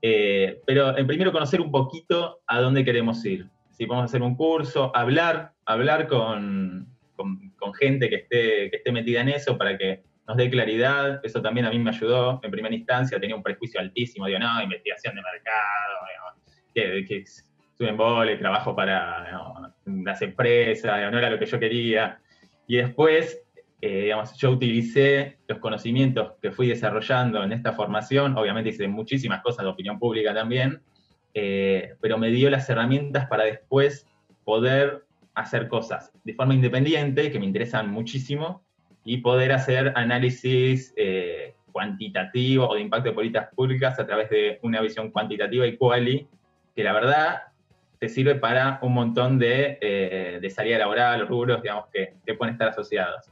Eh, 0.01 0.61
pero 0.65 0.97
en 0.97 1.07
primero 1.07 1.31
conocer 1.31 1.59
un 1.59 1.71
poquito 1.71 2.39
a 2.47 2.61
dónde 2.61 2.85
queremos 2.85 3.25
ir. 3.25 3.49
Si 3.71 3.85
a 3.91 4.03
hacer 4.03 4.21
un 4.21 4.35
curso, 4.35 4.95
hablar, 4.95 5.51
hablar 5.65 6.07
con, 6.07 6.87
con, 7.15 7.73
gente 7.73 8.07
que 8.09 8.15
esté, 8.15 8.69
que 8.69 8.77
esté 8.77 8.91
metida 8.91 9.21
en 9.21 9.29
eso 9.29 9.57
para 9.57 9.77
que 9.77 10.03
nos 10.27 10.37
dé 10.37 10.49
claridad. 10.49 11.19
Eso 11.23 11.41
también 11.41 11.65
a 11.65 11.71
mí 11.71 11.79
me 11.79 11.89
ayudó 11.89 12.39
en 12.41 12.51
primera 12.51 12.73
instancia. 12.73 13.19
Tenía 13.19 13.35
un 13.35 13.43
prejuicio 13.43 13.81
altísimo, 13.81 14.27
digo, 14.27 14.39
no, 14.39 14.61
investigación 14.61 15.15
de 15.15 15.21
mercado, 15.21 15.95
estuve 17.75 17.89
en 17.89 17.97
vole, 17.97 18.37
trabajo 18.37 18.73
para 18.73 19.27
las 19.85 20.21
empresas, 20.21 21.11
no 21.11 21.17
era 21.17 21.29
lo 21.29 21.37
que 21.37 21.45
yo 21.45 21.59
quería. 21.59 22.21
Y 22.67 22.77
después, 22.77 23.43
eh, 23.81 24.03
digamos, 24.03 24.33
yo 24.37 24.51
utilicé 24.51 25.39
los 25.49 25.59
conocimientos 25.59 26.35
que 26.41 26.51
fui 26.51 26.69
desarrollando 26.69 27.43
en 27.43 27.51
esta 27.51 27.73
formación, 27.73 28.37
obviamente 28.37 28.69
hice 28.69 28.87
muchísimas 28.87 29.41
cosas 29.41 29.65
de 29.65 29.71
opinión 29.71 29.99
pública 29.99 30.33
también, 30.33 30.81
eh, 31.33 31.95
pero 31.99 32.17
me 32.17 32.29
dio 32.29 32.49
las 32.49 32.69
herramientas 32.69 33.27
para 33.27 33.43
después 33.43 34.07
poder 34.45 35.03
hacer 35.33 35.67
cosas 35.67 36.13
de 36.23 36.33
forma 36.33 36.53
independiente, 36.53 37.29
que 37.29 37.39
me 37.39 37.45
interesan 37.45 37.91
muchísimo, 37.91 38.63
y 39.03 39.17
poder 39.17 39.51
hacer 39.51 39.91
análisis 39.97 40.93
eh, 40.95 41.55
cuantitativo 41.73 42.69
o 42.69 42.75
de 42.75 42.79
impacto 42.79 43.09
de 43.09 43.15
políticas 43.15 43.49
públicas 43.53 43.99
a 43.99 44.07
través 44.07 44.29
de 44.29 44.59
una 44.61 44.79
visión 44.79 45.11
cuantitativa 45.11 45.67
y 45.67 45.75
quali, 45.75 46.25
que 46.73 46.83
la 46.85 46.93
verdad 46.93 47.41
te 48.05 48.09
sirve 48.09 48.35
para 48.35 48.77
un 48.83 48.93
montón 48.93 49.39
de, 49.39 49.79
eh, 49.81 50.37
de 50.39 50.49
salida 50.51 50.77
laboral, 50.77 51.27
rubros, 51.27 51.63
digamos, 51.63 51.85
que, 51.91 52.13
que, 52.23 52.35
pueden 52.35 52.53
estar 52.53 52.67
asociados. 52.67 53.31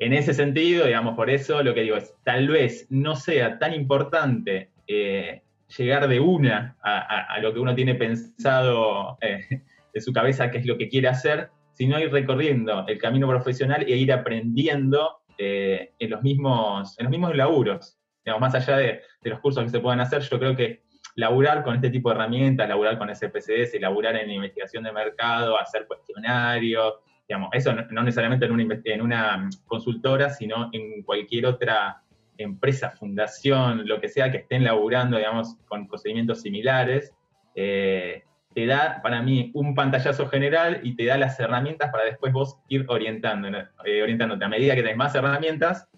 En 0.00 0.12
ese 0.12 0.34
sentido, 0.34 0.86
digamos, 0.86 1.14
por 1.14 1.30
eso 1.30 1.62
lo 1.62 1.72
que 1.72 1.82
digo 1.82 1.94
es, 1.94 2.12
tal 2.24 2.48
vez 2.48 2.88
no 2.90 3.14
sea 3.14 3.60
tan 3.60 3.72
importante 3.72 4.70
eh, 4.88 5.42
llegar 5.78 6.08
de 6.08 6.18
una 6.18 6.76
a, 6.82 7.32
a, 7.32 7.38
lo 7.38 7.54
que 7.54 7.60
uno 7.60 7.76
tiene 7.76 7.94
pensado 7.94 9.18
eh, 9.20 9.62
de 9.94 10.00
su 10.00 10.12
cabeza, 10.12 10.50
qué 10.50 10.58
es 10.58 10.66
lo 10.66 10.76
que 10.76 10.88
quiere 10.88 11.06
hacer, 11.06 11.50
sino 11.74 12.00
ir 12.00 12.10
recorriendo 12.10 12.84
el 12.88 12.98
camino 12.98 13.28
profesional 13.28 13.84
e 13.86 13.96
ir 13.96 14.12
aprendiendo 14.12 15.20
eh, 15.38 15.92
en, 15.96 16.10
los 16.10 16.22
mismos, 16.22 16.98
en 16.98 17.04
los 17.04 17.10
mismos 17.12 17.36
laburos. 17.36 17.96
Digamos, 18.24 18.40
más 18.40 18.54
allá 18.56 18.78
de, 18.78 19.00
de 19.22 19.30
los 19.30 19.38
cursos 19.38 19.62
que 19.62 19.70
se 19.70 19.78
puedan 19.78 20.00
hacer, 20.00 20.22
yo 20.22 20.40
creo 20.40 20.56
que 20.56 20.82
laburar 21.14 21.62
con 21.62 21.74
este 21.74 21.90
tipo 21.90 22.08
de 22.08 22.16
herramientas, 22.16 22.68
laburar 22.68 22.98
con 22.98 23.14
SPCS, 23.14 23.80
laburar 23.80 24.16
en 24.16 24.30
investigación 24.30 24.84
de 24.84 24.92
mercado, 24.92 25.58
hacer 25.58 25.86
cuestionarios, 25.86 26.94
digamos, 27.28 27.50
eso 27.52 27.74
no, 27.74 28.02
necesariamente 28.02 28.46
en 28.46 29.00
una, 29.00 29.36
una, 29.36 29.50
consultora, 29.66 30.30
sino 30.30 30.70
en 30.72 31.02
cualquier 31.02 31.46
otra 31.46 32.02
empresa, 32.36 32.90
fundación, 32.90 33.86
lo 33.86 34.00
que 34.00 34.08
sea 34.08 34.30
que 34.30 34.38
estén 34.38 34.64
laburando, 34.64 35.16
digamos, 35.16 35.56
con 35.66 35.86
procedimientos 35.86 36.40
similares, 36.40 37.14
eh, 37.54 38.24
te 38.54 38.66
da 38.66 39.00
para 39.02 39.22
mí 39.22 39.50
un 39.54 39.74
pantallazo 39.74 40.28
general 40.28 40.80
y 40.82 40.94
te 40.94 41.06
da 41.06 41.16
las 41.16 41.38
herramientas 41.40 41.90
para 41.90 42.04
después 42.04 42.32
vos 42.32 42.58
ir 42.68 42.84
orientando, 42.88 43.48
eh, 43.48 44.02
orientándote. 44.02 44.44
A 44.44 44.48
medida 44.48 44.74
que 44.74 44.82
tenés 44.82 44.96
más 44.96 45.14
herramientas, 45.14 45.88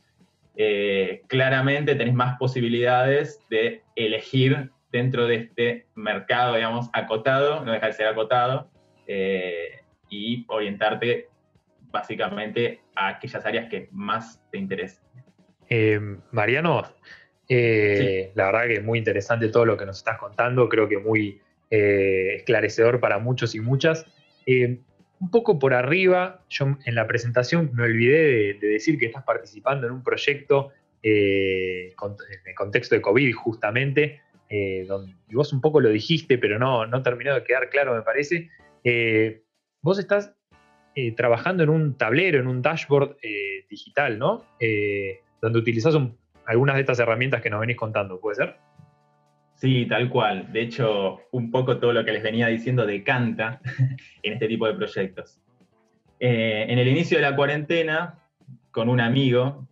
eh, 0.57 1.23
claramente 1.27 1.97
tenés 1.97 2.15
más 2.15 2.39
posibilidades 2.39 3.41
de 3.51 3.83
elegir 3.97 4.71
dentro 4.95 5.27
de 5.27 5.35
este 5.35 5.87
mercado, 5.97 6.55
digamos, 6.55 6.89
acotado, 6.93 7.65
no 7.65 7.73
dejar 7.73 7.91
de 7.91 7.97
ser 7.97 8.07
acotado, 8.07 8.71
eh, 9.09 9.81
y 10.09 10.45
orientarte 10.47 11.27
básicamente 11.91 12.81
a 12.95 13.09
aquellas 13.09 13.45
áreas 13.45 13.69
que 13.69 13.89
más 13.91 14.41
te 14.53 14.59
interesen. 14.59 15.03
Eh, 15.69 15.99
Mariano, 16.31 16.85
eh, 17.49 18.31
la 18.37 18.47
verdad 18.47 18.67
que 18.69 18.75
es 18.75 18.85
muy 18.85 19.01
interesante 19.01 19.49
todo 19.49 19.65
lo 19.65 19.77
que 19.77 19.85
nos 19.85 19.99
estás 19.99 20.17
contando, 20.17 20.69
creo 20.69 20.89
que 20.89 20.99
muy 20.99 21.41
esclarecedor 21.69 23.01
para 23.01 23.19
muchos 23.19 23.57
y 23.57 23.61
muchas. 23.61 24.07
un 24.47 25.31
poco 25.33 25.59
por 25.59 25.75
arriba, 25.75 26.45
yo 26.49 26.77
en 26.85 26.95
la 26.95 27.09
presentación 27.09 27.71
me 27.75 27.83
olvidé 27.83 28.23
de, 28.23 28.55
de 28.61 28.69
decir 28.69 28.97
que 28.97 29.07
estás 29.07 29.25
participando 29.25 29.89
en 29.89 29.95
un 29.95 30.05
proyecto 30.05 30.71
en 31.03 31.91
el 32.47 32.55
contexto 32.55 32.95
de 32.95 33.01
COVID 33.01 33.33
justamente, 33.35 34.21
eh, 34.57 34.87
y 35.29 35.35
vos 35.35 35.53
un 35.53 35.61
poco 35.61 35.81
lo 35.81 35.89
dijiste, 35.89 36.39
pero 36.39 36.61
no, 36.61 36.87
no 36.87 37.03
terminó 37.03 37.35
de 37.35 37.43
quedar 37.43 37.69
claro, 37.71 37.93
me 37.93 38.03
parece. 38.03 38.51
Eh, 38.85 39.43
vos 39.83 39.99
estás 39.99 40.33
eh, 40.95 41.11
trabajando 41.11 41.65
en 41.65 41.71
un 41.71 41.99
tablero, 41.99 42.39
en 42.39 42.47
un 42.47 42.63
dashboard 42.63 43.17
digital, 43.69 44.17
¿no? 44.17 44.45
donde 45.43 45.59
utilizás 45.59 45.97
algunas 46.47 46.77
de 46.77 46.81
estas 46.83 47.01
herramientas 47.01 47.43
que 47.43 47.51
nos 47.51 47.59
venís 47.59 47.77
contando, 47.77 48.21
¿puede 48.21 48.37
ser? 48.37 48.57
Sí, 49.57 49.87
tal 49.87 50.09
cual. 50.09 50.53
De 50.53 50.63
hecho, 50.63 51.23
un 51.33 51.51
poco 51.51 51.79
todo 51.79 51.93
lo 51.93 52.05
que 52.05 52.13
les 52.13 52.23
venía 52.23 52.47
diciendo 52.47 52.87
decanta 52.87 53.61
en 54.23 54.35
este 54.35 54.47
tipo 54.47 54.69
de 54.69 54.75
proyectos. 54.75 55.41
en 56.21 56.79
el 56.79 56.87
inicio 56.87 57.19
de 57.19 57.23
la 57.23 57.35
cuarentena, 57.35 58.21
con 58.71 58.89
un 58.89 59.01
amigo 59.01 59.67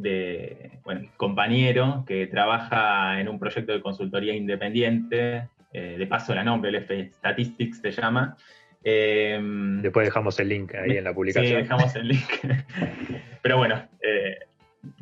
de, 0.00 0.70
bueno, 0.84 1.08
compañero 1.16 2.04
que 2.06 2.26
trabaja 2.26 3.20
en 3.20 3.28
un 3.28 3.38
proyecto 3.38 3.72
de 3.72 3.80
consultoría 3.80 4.34
independiente, 4.34 5.48
eh, 5.72 5.96
de 5.98 6.06
paso 6.06 6.34
la 6.34 6.44
nombre, 6.44 6.70
el 6.70 6.76
F 6.76 7.10
Statistics 7.14 7.80
se 7.80 7.90
llama. 7.90 8.36
Em, 8.82 9.82
Después 9.82 10.06
dejamos 10.06 10.38
el 10.40 10.48
link 10.48 10.74
ahí 10.74 10.96
en 10.96 11.04
la 11.04 11.14
publicación. 11.14 11.52
Sí, 11.52 11.62
dejamos 11.62 11.94
el 11.96 12.08
link. 12.08 12.28
Pero 13.42 13.58
bueno, 13.58 13.88
eh, 14.02 14.38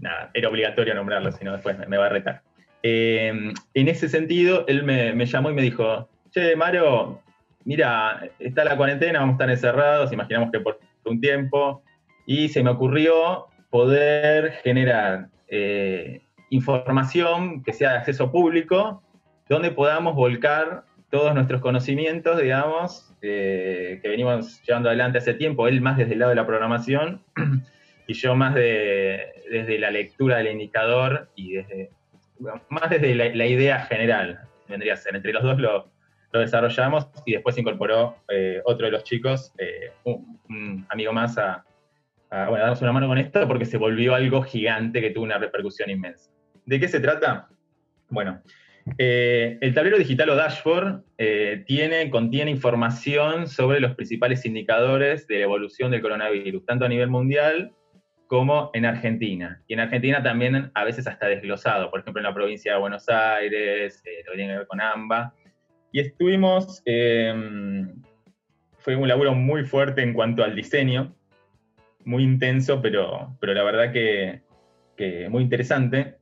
nada, 0.01 0.31
era 0.35 0.49
obligatorio 0.49 0.95
nombrarlo, 0.95 1.33
si 1.33 1.45
no 1.45 1.53
después 1.53 1.77
me, 1.89 1.97
va 1.97 2.07
a 2.07 2.11
retar. 2.11 2.43
Em, 2.83 3.53
en 3.75 3.89
ese 3.89 4.09
sentido, 4.09 4.65
él 4.69 4.83
me, 4.83 5.13
me, 5.13 5.27
llamó 5.27 5.51
y 5.51 5.55
me 5.55 5.63
dijo, 5.63 6.09
che, 6.31 6.55
Maro, 6.57 7.23
mira, 7.65 8.29
está 8.39 8.65
la 8.65 8.77
cuarentena, 8.77 9.21
vamos 9.21 9.35
a 9.35 9.37
estar 9.37 9.51
encerrados, 9.51 10.13
imaginamos 10.13 10.51
que 10.51 10.61
por 10.61 10.81
un 11.05 11.21
tiempo, 11.21 11.83
y 12.27 12.49
se 12.49 12.63
me 12.63 12.71
ocurrió 12.71 13.47
poder 13.71 14.53
generar 14.63 15.29
eh, 15.49 16.23
información 16.51 17.63
que 17.63 17.73
sea 17.73 17.93
de 17.93 17.99
acceso 17.99 18.31
público, 18.31 19.03
donde 19.49 19.71
podamos 19.71 20.15
volcar 20.15 20.85
todos 21.11 21.35
nuestros 21.35 21.61
conocimientos, 21.61 22.41
digamos, 22.41 23.15
eh, 23.23 23.99
que 24.03 24.09
venimos 24.09 24.63
llevando 24.63 24.89
adelante 24.89 25.19
hace 25.19 25.35
tiempo, 25.35 25.69
él 25.69 25.81
más 25.81 25.97
desde 25.97 26.13
el 26.15 26.19
lado 26.21 26.31
de 26.31 26.37
la 26.37 26.47
programación 26.47 27.23
y 28.07 28.15
yo 28.15 28.35
más 28.35 28.55
desde 28.55 29.79
la 29.79 29.91
lectura 29.91 30.39
del 30.39 30.49
indicador 30.49 31.29
y 31.35 31.55
desde, 31.55 31.91
más 32.69 32.91
desde 32.91 33.15
la, 33.15 33.47
idea 33.47 33.81
general, 33.81 34.41
vendría 34.69 34.95
a 34.95 34.97
ser. 34.97 35.17
Entre 35.17 35.33
los 35.33 35.43
dos 35.43 35.59
lo, 35.59 35.91
desarrollamos 36.33 37.09
y 37.25 37.33
después 37.33 37.57
incorporó 37.57 38.17
eh, 38.29 38.61
otro 38.65 38.87
de 38.87 38.93
los 38.93 39.05
chicos, 39.05 39.53
un, 40.05 40.87
amigo 40.91 41.13
más 41.13 41.39
a, 41.39 41.65
a 42.31 42.49
bueno, 42.49 42.65
darnos 42.65 42.83
una 42.83 42.93
mano 42.93 43.09
con 43.09 43.19
esto 43.19 43.47
porque 43.49 43.65
se 43.65 43.79
volvió 43.79 44.15
algo 44.15 44.43
gigante 44.43 45.01
que 45.01 45.11
tuvo 45.11 45.25
una 45.25 45.39
repercusión 45.39 45.91
inmensa. 45.91 46.31
¿De 46.67 46.79
qué 46.79 46.89
se 46.89 47.01
trata? 47.01 47.49
Bueno, 48.11 48.43
Eh, 48.97 49.59
el 49.61 49.75
tablero 49.75 49.99
digital 49.99 50.31
o 50.31 50.35
dashboard 50.35 51.03
eh, 51.19 51.63
tiene, 51.67 52.09
contiene 52.09 52.51
información 52.51 53.47
sobre 53.47 53.81
los 53.81 53.95
principales 53.95 54.47
indicadores 54.47 55.27
de 55.27 55.39
la 55.39 55.45
evolución 55.45 55.91
del 55.91 56.01
coronavirus, 56.01 56.65
tanto 56.65 56.87
a 56.87 56.89
nivel 56.89 57.11
mundial 57.11 57.73
como 58.29 58.71
en 58.73 58.87
Argentina. 58.87 59.63
Y 59.67 59.75
en 59.75 59.81
Argentina 59.81 60.23
también 60.23 60.71
a 60.75 60.85
veces 60.85 61.07
hasta 61.07 61.27
desglosado, 61.27 61.91
por 61.91 62.01
ejemplo 62.01 62.21
en 62.21 62.25
la 62.25 62.35
provincia 62.35 62.73
de 62.73 62.79
Buenos 62.79 63.09
Aires, 63.09 64.03
eh, 64.07 64.23
lo 64.27 64.33
tiene 64.35 64.53
que 64.53 64.59
ver 64.59 64.67
con 64.67 64.81
AMBA. 64.81 65.35
Y 65.93 66.01
estuvimos, 66.01 66.83
fue 68.79 68.97
un 68.97 69.09
laburo 69.09 69.35
muy 69.35 69.65
fuerte 69.65 70.03
en 70.03 70.13
cuanto 70.13 70.45
al 70.45 70.55
diseño, 70.55 71.15
muy 72.09 72.25
intenso, 72.25 72.81
pero, 72.81 73.37
pero 73.39 73.53
la 73.53 73.63
verdad 73.63 73.93
que, 73.93 74.41
que 74.97 75.29
muy 75.29 75.43
interesante, 75.43 76.17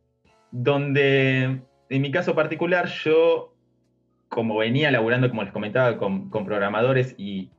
donde 0.50 1.60
en 1.88 2.02
mi 2.02 2.10
caso 2.10 2.34
particular, 2.34 2.88
yo, 2.88 3.54
como 4.28 4.58
venía 4.58 4.90
laburando, 4.90 5.28
como 5.28 5.44
les 5.44 5.52
comentaba, 5.52 5.96
con, 5.96 6.28
programadores 6.28 7.14
y 7.16 7.52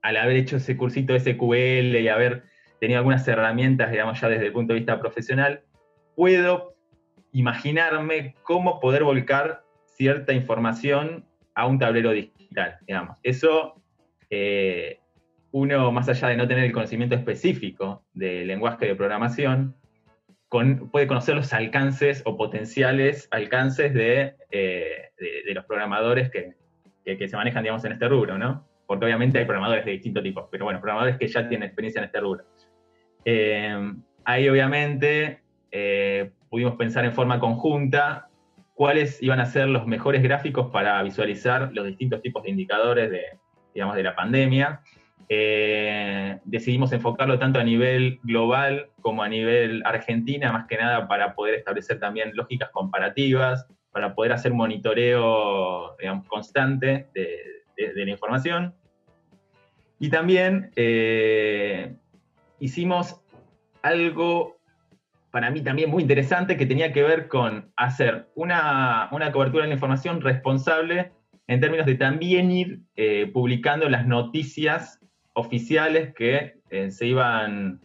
al 0.00 0.16
haber 0.16 0.36
hecho 0.36 0.56
ese 0.56 0.78
cursito 0.78 1.12
de 1.12 1.20
SQL 1.20 1.96
y 2.00 2.08
haber 2.08 2.44
tenido 2.80 3.00
algunas 3.00 3.28
herramientas, 3.28 3.90
digamos, 3.90 4.18
ya 4.18 4.30
desde 4.30 4.46
el 4.46 4.52
punto 4.52 4.72
de 4.72 4.78
vista 4.80 4.98
profesional, 4.98 5.62
puedo 6.16 6.74
imaginarme 7.32 8.34
cómo 8.44 8.80
poder 8.80 9.04
volcar 9.04 9.62
cierta 9.84 10.32
información 10.32 11.26
a 11.54 11.66
un 11.66 11.78
tablero 11.78 12.12
digital, 12.12 12.78
digamos. 12.86 13.18
Eso, 13.22 13.82
eh, 14.30 15.00
uno, 15.52 15.90
más 15.92 16.08
allá 16.08 16.28
de 16.28 16.36
no 16.36 16.46
tener 16.46 16.64
el 16.64 16.72
conocimiento 16.72 17.14
específico 17.14 18.02
del 18.12 18.46
lenguaje 18.46 18.86
de 18.86 18.94
programación, 18.94 19.74
puede 20.48 21.06
conocer 21.06 21.36
los 21.36 21.52
alcances 21.52 22.22
o 22.24 22.36
potenciales 22.36 23.28
alcances 23.30 23.92
de, 23.92 24.34
eh, 24.50 25.10
los 25.52 25.64
programadores 25.64 26.30
que, 26.30 26.54
se 27.04 27.36
manejan, 27.36 27.62
digamos, 27.62 27.84
en 27.84 27.92
este 27.92 28.06
rubro, 28.06 28.36
¿no? 28.36 28.66
Porque 28.86 29.06
obviamente 29.06 29.38
hay 29.38 29.46
programadores 29.46 29.84
de 29.84 29.92
distintos 29.92 30.22
tipos, 30.22 30.46
pero 30.50 30.66
bueno, 30.66 30.78
programadores 30.78 31.18
que 31.18 31.26
ya 31.26 31.48
tienen 31.48 31.66
experiencia 31.66 32.00
en 32.00 32.04
este 32.04 32.20
rubro. 32.20 32.44
Eh, 33.24 33.92
ahí 34.24 34.48
obviamente 34.48 35.40
eh, 35.70 36.30
pudimos 36.50 36.76
pensar 36.76 37.06
en 37.06 37.12
forma 37.12 37.40
conjunta 37.40 38.28
cuáles 38.74 39.22
iban 39.22 39.40
a 39.40 39.46
ser 39.46 39.68
los 39.68 39.86
mejores 39.86 40.22
gráficos 40.22 40.70
para 40.70 41.02
visualizar 41.02 41.70
los 41.72 41.86
distintos 41.86 42.20
tipos 42.20 42.42
de 42.42 42.50
indicadores 42.50 43.10
de, 43.10 43.22
digamos, 43.74 43.96
de 43.96 44.02
la 44.02 44.14
pandemia 44.14 44.82
eh, 45.28 46.38
decidimos 46.44 46.92
enfocarlo 46.92 47.38
tanto 47.38 47.58
a 47.58 47.64
nivel 47.64 48.18
global 48.22 48.90
como 49.00 49.22
a 49.22 49.28
nivel 49.28 49.82
argentina, 49.84 50.52
más 50.52 50.66
que 50.66 50.76
nada 50.76 51.06
para 51.08 51.34
poder 51.34 51.54
establecer 51.54 52.00
también 52.00 52.32
lógicas 52.34 52.70
comparativas, 52.70 53.66
para 53.90 54.14
poder 54.14 54.32
hacer 54.32 54.52
monitoreo 54.52 55.96
constante 56.28 57.08
de, 57.14 57.34
la 57.94 58.10
información. 58.10 58.74
Y 60.00 60.10
también 60.10 60.72
eh, 60.76 61.94
hicimos 62.58 63.20
algo 63.82 64.58
para 65.30 65.50
mí 65.50 65.60
también 65.60 65.90
muy 65.90 66.02
interesante 66.02 66.56
que 66.56 66.66
tenía 66.66 66.92
que 66.92 67.02
ver 67.02 67.28
con 67.28 67.70
hacer 67.76 68.28
una, 68.34 69.08
cobertura 69.32 69.62
de 69.62 69.68
la 69.68 69.74
información 69.74 70.20
responsable 70.20 71.12
en 71.46 71.60
términos 71.60 71.86
de 71.86 71.94
también 71.94 72.50
ir 72.50 72.80
eh, 72.96 73.30
publicando 73.32 73.88
las 73.88 74.06
noticias 74.06 74.97
oficiales 75.38 76.12
que 76.14 76.56
eh, 76.70 76.90
se, 76.90 77.06
iban, 77.06 77.80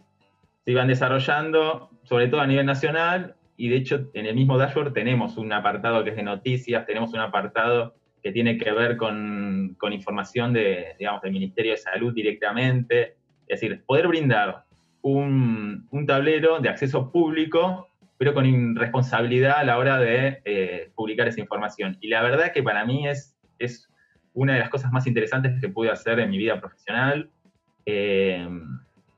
se 0.64 0.72
iban 0.72 0.88
desarrollando, 0.88 1.88
sobre 2.02 2.26
todo 2.26 2.40
a 2.40 2.46
nivel 2.46 2.66
nacional, 2.66 3.36
y 3.56 3.68
de 3.68 3.76
hecho 3.76 4.10
en 4.14 4.26
el 4.26 4.34
mismo 4.34 4.58
dashboard 4.58 4.92
tenemos 4.92 5.36
un 5.36 5.52
apartado 5.52 6.02
que 6.02 6.10
es 6.10 6.16
de 6.16 6.24
noticias, 6.24 6.84
tenemos 6.84 7.12
un 7.14 7.20
apartado 7.20 7.94
que 8.22 8.32
tiene 8.32 8.58
que 8.58 8.72
ver 8.72 8.96
con, 8.96 9.76
con 9.78 9.92
información 9.92 10.52
de, 10.52 10.96
digamos, 10.98 11.22
del 11.22 11.32
Ministerio 11.32 11.72
de 11.72 11.78
Salud 11.78 12.12
directamente, 12.12 13.16
es 13.46 13.60
decir, 13.60 13.84
poder 13.86 14.08
brindar 14.08 14.64
un, 15.02 15.86
un 15.90 16.06
tablero 16.06 16.58
de 16.58 16.68
acceso 16.70 17.12
público, 17.12 17.88
pero 18.18 18.34
con 18.34 18.74
responsabilidad 18.74 19.58
a 19.58 19.64
la 19.64 19.78
hora 19.78 19.98
de 19.98 20.40
eh, 20.44 20.90
publicar 20.96 21.28
esa 21.28 21.40
información. 21.40 21.98
Y 22.00 22.08
la 22.08 22.22
verdad 22.22 22.52
que 22.52 22.62
para 22.62 22.84
mí 22.84 23.06
es, 23.06 23.36
es 23.58 23.88
una 24.32 24.54
de 24.54 24.60
las 24.60 24.70
cosas 24.70 24.90
más 24.90 25.06
interesantes 25.06 25.60
que 25.60 25.68
pude 25.68 25.90
hacer 25.90 26.18
en 26.18 26.30
mi 26.30 26.38
vida 26.38 26.58
profesional. 26.60 27.30
Eh, 27.86 28.48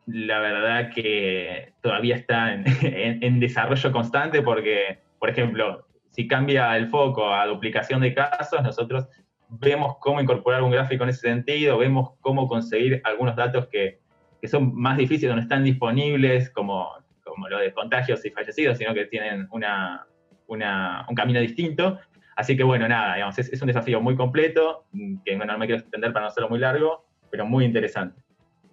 la 0.07 0.39
verdad 0.39 0.91
que 0.95 1.73
todavía 1.83 2.17
está 2.17 2.55
en, 2.83 3.41
desarrollo 3.41 3.93
constante 3.93 4.43
porque, 4.43 5.01
por 5.19 5.31
ejemplo, 5.31 5.87
si 6.11 6.27
cambia 6.27 6.77
el 6.77 6.89
foco 6.89 7.33
a 7.33 7.47
duplicación 7.47 8.01
de 8.01 8.15
casos, 8.15 8.63
nosotros 8.63 9.09
vemos 9.49 9.97
cómo 10.01 10.21
incorporar 10.21 10.63
un 10.63 10.71
gráfico 10.71 11.05
en 11.05 11.11
ese 11.11 11.21
sentido, 11.23 11.79
vemos 11.79 12.11
cómo 12.21 12.49
conseguir 12.49 13.01
algunos 13.05 13.37
datos 13.37 13.69
que, 13.69 14.01
son 14.45 14.77
más 14.77 14.97
difíciles, 14.97 15.35
no 15.35 15.41
están 15.41 15.65
disponibles, 15.65 16.51
como, 16.51 16.89
como 17.25 17.49
lo 17.49 17.59
de 17.59 17.73
contagios 17.73 18.25
y 18.25 18.31
fallecidos, 18.31 18.79
sino 18.79 18.95
que 18.95 19.07
tienen 19.07 19.49
un 19.51 21.15
camino 21.17 21.41
distinto. 21.41 21.99
Así 22.37 22.57
que 22.57 22.63
bueno, 22.63 22.87
nada, 22.87 23.15
digamos, 23.15 23.37
es, 23.41 23.53
es, 23.53 23.61
un 23.61 23.67
desafío 23.67 24.01
muy 24.01 24.15
completo, 24.15 24.85
que 25.25 25.35
bueno, 25.35 25.53
no 25.53 25.59
me 25.59 25.67
quiero 25.67 25.81
extender 25.81 26.13
para 26.13 26.27
no 26.27 26.29
hacerlo 26.29 26.49
muy 26.49 26.61
largo, 26.61 27.07
pero 27.29 27.45
muy 27.45 27.65
interesante. 27.65 28.23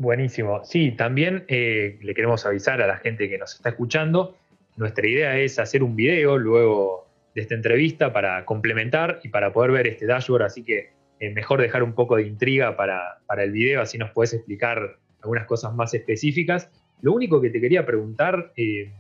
Buenísimo. 0.04 0.66
Sí, 0.66 0.92
también 0.92 1.46
eh, 1.48 1.98
le 2.02 2.13
queremos 2.13 2.46
avisar 2.46 2.82
a 2.82 2.88
la 2.88 2.98
gente 2.98 3.30
que 3.30 3.38
nos 3.38 3.56
está 3.56 3.70
escuchando. 3.70 4.36
Nuestra 4.76 5.08
idea 5.08 5.39
es 5.39 5.60
hacer 5.60 5.82
un 5.82 5.96
video 5.96 6.38
luego 6.38 7.08
de 7.34 7.44
esta 7.44 7.56
entrevista 7.56 8.12
para 8.12 8.44
complementar 8.44 9.22
y 9.24 9.30
para 9.30 9.54
poder 9.54 9.72
ver 9.72 9.88
este 9.88 10.06
dashboard, 10.06 10.44
así 10.44 10.62
que 10.62 10.89
eh, 11.22 11.30
mejor 11.30 11.62
dejar 11.62 11.84
un 11.84 11.94
poco 11.94 12.18
de 12.18 12.24
intriga 12.24 12.76
para, 12.76 13.22
el 13.38 13.52
video, 13.54 13.82
así 13.82 13.98
nos 13.98 14.12
puedes 14.12 14.34
explicar 14.34 14.98
algunas 15.22 15.46
cosas 15.46 15.74
más 15.74 15.94
específicas. 15.94 16.70
Lo 17.00 17.13
único 17.13 17.39
que 17.39 17.50
te 17.50 17.62
quería 17.62 17.86
preguntar 17.86 18.52
eh, 18.58 18.92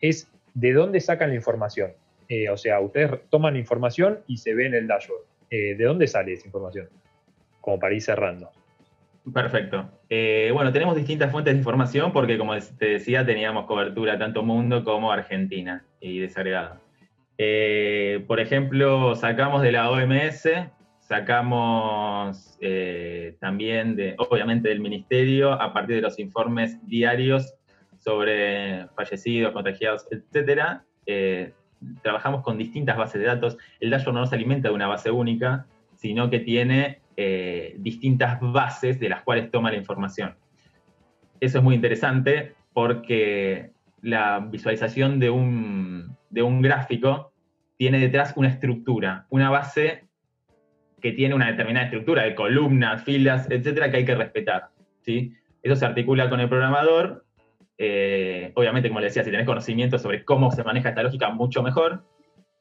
es 0.00 0.30
de 0.54 0.72
dónde 0.72 1.00
sacan 1.00 1.30
la 1.30 1.34
información. 1.34 1.94
o 2.48 2.56
sea, 2.56 2.78
ustedes 2.78 3.10
toman 3.28 3.56
información 3.56 4.20
y 4.28 4.36
se 4.36 4.54
ve 4.54 4.66
en 4.66 4.74
el 4.74 4.86
dashboard. 4.86 5.24
¿De 5.50 5.84
dónde 5.84 6.06
sale 6.06 6.34
esa 6.34 6.46
información? 6.46 6.88
Como 7.60 7.80
para 7.80 7.92
ir 7.92 8.02
cerrando. 8.02 8.52
Perfecto. 9.32 9.90
Eh, 10.10 10.50
bueno, 10.52 10.70
tenemos 10.72 10.96
distintas 10.96 11.30
fuentes 11.32 11.54
de 11.54 11.58
información 11.58 12.12
porque, 12.12 12.36
como 12.36 12.58
te 12.58 12.86
decía, 12.86 13.24
teníamos 13.24 13.64
cobertura 13.64 14.18
tanto 14.18 14.42
mundo 14.42 14.84
como 14.84 15.10
Argentina 15.10 15.84
y 15.98 16.18
desagregada. 16.18 16.80
Eh, 17.38 18.22
por 18.26 18.38
ejemplo, 18.38 19.14
sacamos 19.16 19.62
de 19.62 19.72
la 19.72 19.90
OMS, 19.90 20.48
sacamos 21.00 22.58
eh, 22.60 23.36
también, 23.40 23.96
de, 23.96 24.14
obviamente, 24.18 24.68
del 24.68 24.80
Ministerio, 24.80 25.52
a 25.52 25.72
partir 25.72 25.96
de 25.96 26.02
los 26.02 26.18
informes 26.18 26.86
diarios 26.86 27.54
sobre 27.98 28.88
fallecidos, 28.94 29.52
contagiados, 29.52 30.06
etc. 30.10 30.82
trabajamos 32.02 32.42
con 32.42 32.58
distintas 32.58 32.98
bases 32.98 33.22
de 33.22 33.26
datos. 33.26 33.56
El 33.80 33.88
dashboard 33.88 34.16
no 34.16 34.26
se 34.26 34.34
alimenta 34.34 34.68
de 34.68 34.74
una 34.74 34.86
base 34.86 35.10
única, 35.10 35.66
sino 35.96 36.28
que 36.28 36.40
tiene 36.40 37.00
eh, 37.16 37.74
distintas 37.78 38.40
bases 38.40 38.98
de 38.98 39.08
las 39.08 39.22
cuales 39.22 39.50
toma 39.50 39.70
la 39.70 39.76
información. 39.76 40.34
Eso 41.40 41.58
es 41.58 41.64
muy 41.64 41.74
interesante 41.74 42.54
porque 42.72 43.70
la 44.02 44.40
visualización 44.40 45.18
de 45.18 45.30
un, 45.30 46.16
gráfico 46.60 47.32
tiene 47.76 47.98
detrás 47.98 48.34
una 48.36 48.48
estructura, 48.48 49.26
una 49.30 49.50
base 49.50 50.04
que 51.00 51.12
tiene 51.12 51.34
una 51.34 51.50
determinada 51.50 51.86
estructura 51.86 52.22
de 52.22 52.34
columnas, 52.34 53.02
filas, 53.04 53.50
etcétera, 53.50 53.90
que 53.90 53.98
hay 53.98 54.04
que 54.04 54.14
respetar. 54.14 54.68
¿sí? 55.02 55.32
Eso 55.62 55.76
se 55.76 55.86
articula 55.86 56.28
con 56.28 56.40
el 56.40 56.48
programador. 56.48 57.24
Eh, 57.78 58.52
obviamente, 58.54 58.88
como 58.88 59.00
le 59.00 59.06
decía, 59.06 59.24
si 59.24 59.30
tenés 59.30 59.46
conocimiento 59.46 59.98
sobre 59.98 60.24
cómo 60.24 60.50
se 60.50 60.64
maneja 60.64 60.90
esta 60.90 61.02
lógica, 61.02 61.30
mucho 61.30 61.62
mejor. 61.62 62.04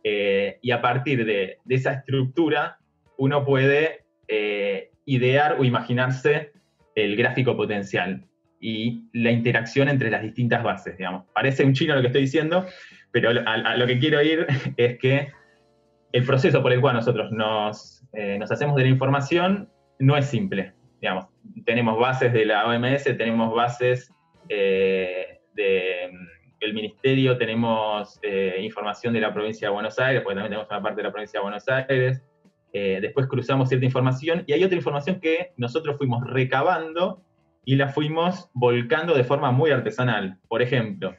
Eh, 0.04 0.60
y 0.62 0.72
a 0.72 0.82
partir 0.82 1.26
de, 1.26 1.58
de, 1.64 1.76
esa 1.76 1.94
estructura, 1.94 2.80
uno 3.18 3.46
puede 3.46 4.03
eh, 4.28 4.92
idear 5.06 5.58
o 5.60 5.64
imaginarse 5.64 6.52
el 6.96 7.16
gráfico 7.16 7.58
potencial 7.58 8.26
y 8.60 9.10
la 9.14 9.32
interacción 9.32 9.90
entre 9.90 10.10
las 10.10 10.22
distintas 10.22 10.64
bases, 10.64 10.98
digamos. 10.98 11.26
Parece 11.34 11.66
un 11.66 11.74
chino 11.74 11.96
lo 11.96 12.02
que 12.02 12.08
estoy 12.08 12.22
diciendo, 12.22 12.66
pero 13.12 13.32
a, 13.46 13.76
lo 13.76 13.86
que 13.86 14.00
quiero 14.00 14.22
ir 14.22 14.48
es 14.78 14.98
que 15.00 15.32
el 16.14 16.26
proceso 16.26 16.62
por 16.62 16.72
el 16.72 16.80
cual 16.80 16.96
nosotros 16.96 17.32
nos, 17.32 18.06
eh, 18.14 18.38
nos 18.40 18.52
hacemos 18.52 18.76
de 18.76 18.84
la 18.84 18.90
información 18.90 19.70
no 20.00 20.16
es 20.16 20.26
simple, 20.26 20.74
digamos. 21.02 21.26
Tenemos 21.66 22.00
bases 22.00 22.32
de 22.32 22.46
la 22.46 22.66
OMS, 22.68 23.04
tenemos 23.04 23.54
bases 23.54 24.12
eh, 24.48 25.40
del 25.56 26.74
ministerio, 26.74 27.38
tenemos 27.38 28.20
información 28.60 29.14
de 29.14 29.20
la 29.20 29.34
provincia 29.34 29.68
de 29.68 29.74
Buenos 29.74 30.00
Aires, 30.00 30.22
porque 30.22 30.36
también 30.36 30.52
tenemos 30.52 30.70
una 30.70 30.82
parte 30.82 31.02
de 31.02 31.04
la 31.04 31.12
provincia 31.12 31.40
de 31.40 31.44
Buenos 31.44 31.68
Aires, 31.68 32.24
eh, 32.74 33.00
después 33.02 33.28
cruzamos 33.28 33.70
cierta 33.70 33.86
información 33.86 34.44
y 34.48 34.54
hay 34.54 34.64
otra 34.64 34.76
información 34.76 35.20
que 35.20 35.54
nosotros 35.58 35.96
fuimos 35.98 36.26
recabando 36.26 37.24
y 37.66 37.76
la 37.76 37.88
fuimos 37.88 38.50
volcando 38.54 39.14
de 39.14 39.24
forma 39.24 39.52
muy 39.52 39.70
artesanal. 39.72 40.40
Por 40.48 40.64
ejemplo, 40.64 41.16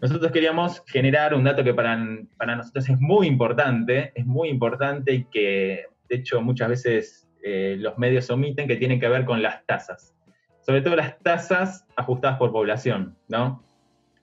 nosotros 0.00 0.30
queríamos 0.30 0.82
generar 0.86 1.34
un 1.34 1.42
dato 1.42 1.64
que 1.64 1.74
para, 1.74 1.96
nosotros 1.96 2.88
es 2.88 3.00
muy 3.00 3.26
importante, 3.26 4.12
es 4.14 4.24
muy 4.24 4.48
importante 4.48 5.12
y 5.12 5.24
que 5.24 5.86
de 6.08 6.16
hecho 6.16 6.40
muchas 6.40 6.68
veces 6.68 7.28
eh, 7.42 7.76
los 7.78 7.98
medios 7.98 8.30
omiten, 8.30 8.68
que 8.68 8.76
tienen 8.76 9.00
que 9.00 9.08
ver 9.08 9.24
con 9.24 9.42
las 9.42 9.66
tasas. 9.66 10.14
Sobre 10.60 10.82
todo 10.82 10.96
las 10.96 11.18
tasas 11.20 11.84
ajustadas 11.96 12.38
por 12.38 12.52
población, 12.52 13.16
¿no? 13.28 13.64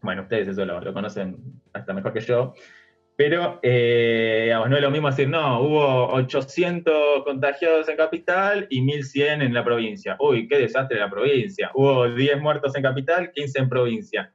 Bueno, 0.01 0.23
ustedes 0.23 0.49
eso 0.49 0.65
lo, 0.65 0.93
conocen 0.93 1.37
hasta 1.73 1.93
mejor 1.93 2.13
que 2.13 2.19
yo. 2.19 2.53
Pero, 3.15 3.59
eh, 3.61 4.51
no 4.67 4.75
es 4.75 4.81
lo 4.81 4.89
mismo 4.91 5.09
decir, 5.09 5.29
no, 5.29 5.61
hubo 5.61 6.07
800 6.13 7.23
contagiados 7.23 7.87
en 7.87 7.97
capital 7.97 8.67
y 8.69 8.81
1100 8.81 9.41
en 9.43 9.53
la 9.53 9.63
provincia. 9.63 10.15
Uy, 10.19 10.47
qué 10.47 10.57
desastre 10.57 10.99
la 10.99 11.09
provincia. 11.09 11.69
Hubo 11.75 12.09
10 12.09 12.41
muertos 12.41 12.75
en 12.75 12.81
capital, 12.81 13.31
15 13.31 13.59
en 13.59 13.69
provincia 13.69 14.33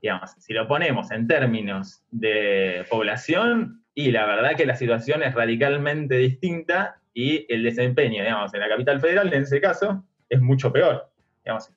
digamos, 0.00 0.30
si 0.38 0.52
lo 0.52 0.68
ponemos 0.68 1.10
en 1.10 1.26
términos 1.26 2.02
de 2.10 2.84
población, 2.88 3.82
y 3.94 4.12
la 4.12 4.26
verdad 4.26 4.54
que 4.56 4.64
la 4.64 4.76
situación 4.76 5.22
es 5.22 5.34
radicalmente 5.34 6.16
distinta 6.16 7.00
y 7.14 7.52
el 7.52 7.64
desempeño, 7.64 8.22
digamos, 8.22 8.54
en 8.54 8.60
la 8.60 8.68
capital 8.68 9.00
federal, 9.00 9.32
en 9.34 9.42
ese 9.42 9.60
caso, 9.60 10.04
es 10.28 10.40
mucho 10.40 10.72
peor. 10.72 11.10
Digamos, 11.44 11.68